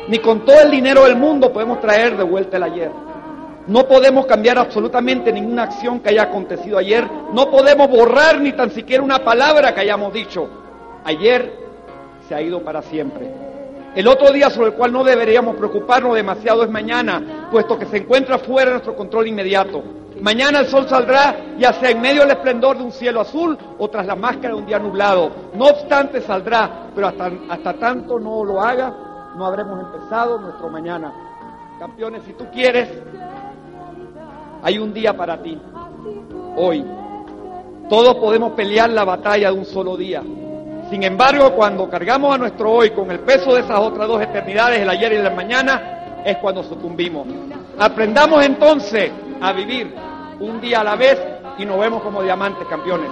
Ni 0.08 0.18
con 0.18 0.44
todo 0.44 0.60
el 0.60 0.70
dinero 0.70 1.04
del 1.04 1.16
mundo 1.16 1.52
podemos 1.52 1.80
traer 1.80 2.16
de 2.16 2.22
vuelta 2.22 2.56
el 2.56 2.62
ayer. 2.62 2.90
No 3.66 3.88
podemos 3.88 4.26
cambiar 4.26 4.58
absolutamente 4.58 5.32
ninguna 5.32 5.64
acción 5.64 5.98
que 5.98 6.10
haya 6.10 6.22
acontecido 6.22 6.78
ayer. 6.78 7.04
No 7.32 7.50
podemos 7.50 7.88
borrar 7.88 8.40
ni 8.40 8.52
tan 8.52 8.70
siquiera 8.70 9.02
una 9.02 9.24
palabra 9.24 9.74
que 9.74 9.80
hayamos 9.80 10.12
dicho. 10.12 10.48
Ayer 11.04 11.52
se 12.28 12.34
ha 12.34 12.40
ido 12.40 12.62
para 12.62 12.82
siempre. 12.82 13.28
El 13.96 14.06
otro 14.06 14.30
día 14.30 14.50
sobre 14.50 14.68
el 14.68 14.74
cual 14.74 14.92
no 14.92 15.02
deberíamos 15.02 15.56
preocuparnos 15.56 16.14
demasiado 16.14 16.62
es 16.62 16.70
mañana, 16.70 17.48
puesto 17.50 17.78
que 17.78 17.86
se 17.86 17.96
encuentra 17.96 18.38
fuera 18.38 18.66
de 18.66 18.72
nuestro 18.72 18.94
control 18.94 19.26
inmediato. 19.26 19.82
Mañana 20.20 20.60
el 20.60 20.66
sol 20.66 20.88
saldrá 20.88 21.36
ya 21.58 21.72
sea 21.74 21.90
en 21.90 22.00
medio 22.00 22.22
del 22.22 22.30
esplendor 22.30 22.78
de 22.78 22.84
un 22.84 22.92
cielo 22.92 23.20
azul 23.20 23.56
o 23.78 23.88
tras 23.88 24.06
la 24.06 24.16
máscara 24.16 24.54
de 24.54 24.60
un 24.60 24.66
día 24.66 24.78
nublado. 24.78 25.30
No 25.54 25.66
obstante 25.66 26.20
saldrá, 26.22 26.88
pero 26.94 27.08
hasta, 27.08 27.30
hasta 27.48 27.74
tanto 27.74 28.18
no 28.18 28.44
lo 28.44 28.60
haga, 28.60 28.94
no 29.36 29.44
habremos 29.44 29.78
empezado 29.80 30.38
nuestro 30.38 30.70
mañana. 30.70 31.12
Campeones, 31.78 32.22
si 32.24 32.32
tú 32.32 32.46
quieres, 32.52 32.88
hay 34.62 34.78
un 34.78 34.92
día 34.94 35.14
para 35.14 35.42
ti, 35.42 35.60
hoy. 36.56 36.84
Todos 37.88 38.16
podemos 38.16 38.52
pelear 38.52 38.90
la 38.90 39.04
batalla 39.04 39.52
de 39.52 39.58
un 39.58 39.64
solo 39.66 39.96
día. 39.96 40.22
Sin 40.90 41.02
embargo, 41.02 41.52
cuando 41.52 41.88
cargamos 41.90 42.34
a 42.34 42.38
nuestro 42.38 42.72
hoy 42.72 42.90
con 42.90 43.10
el 43.10 43.20
peso 43.20 43.54
de 43.54 43.60
esas 43.60 43.78
otras 43.78 44.08
dos 44.08 44.22
eternidades, 44.22 44.80
el 44.80 44.88
ayer 44.88 45.12
y 45.12 45.16
el 45.16 45.34
mañana, 45.34 46.22
es 46.24 46.38
cuando 46.38 46.62
sucumbimos. 46.64 47.26
Aprendamos 47.78 48.44
entonces 48.44 49.12
a 49.40 49.52
vivir 49.52 50.05
un 50.40 50.60
día 50.60 50.80
a 50.80 50.84
la 50.84 50.96
vez 50.96 51.18
y 51.58 51.64
nos 51.64 51.78
vemos 51.78 52.02
como 52.02 52.22
diamantes 52.22 52.66
campeones. 52.68 53.10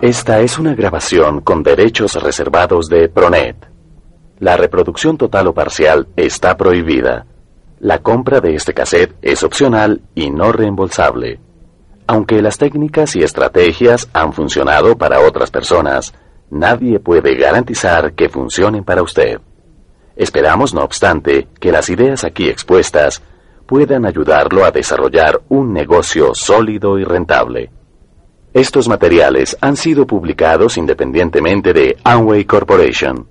Esta 0.00 0.40
es 0.40 0.58
una 0.58 0.74
grabación 0.74 1.40
con 1.40 1.62
derechos 1.62 2.14
reservados 2.22 2.88
de 2.88 3.08
Pronet. 3.08 3.56
La 4.38 4.56
reproducción 4.56 5.18
total 5.18 5.48
o 5.48 5.54
parcial 5.54 6.06
está 6.16 6.56
prohibida. 6.56 7.26
La 7.80 7.98
compra 7.98 8.40
de 8.40 8.54
este 8.54 8.72
cassette 8.72 9.16
es 9.22 9.42
opcional 9.42 10.02
y 10.14 10.30
no 10.30 10.52
reembolsable. 10.52 11.40
Aunque 12.06 12.40
las 12.40 12.58
técnicas 12.58 13.16
y 13.16 13.22
estrategias 13.22 14.08
han 14.12 14.32
funcionado 14.32 14.96
para 14.96 15.20
otras 15.20 15.50
personas, 15.50 16.14
nadie 16.50 17.00
puede 17.00 17.34
garantizar 17.34 18.14
que 18.14 18.28
funcionen 18.28 18.84
para 18.84 19.02
usted. 19.02 19.40
Esperamos, 20.16 20.74
no 20.74 20.82
obstante, 20.82 21.48
que 21.60 21.70
las 21.70 21.90
ideas 21.90 22.24
aquí 22.24 22.48
expuestas 22.48 23.22
puedan 23.68 24.06
ayudarlo 24.06 24.64
a 24.64 24.70
desarrollar 24.70 25.42
un 25.50 25.74
negocio 25.74 26.34
sólido 26.34 26.98
y 26.98 27.04
rentable. 27.04 27.70
Estos 28.54 28.88
materiales 28.88 29.58
han 29.60 29.76
sido 29.76 30.06
publicados 30.06 30.78
independientemente 30.78 31.74
de 31.74 31.98
Amway 32.02 32.46
Corporation. 32.46 33.28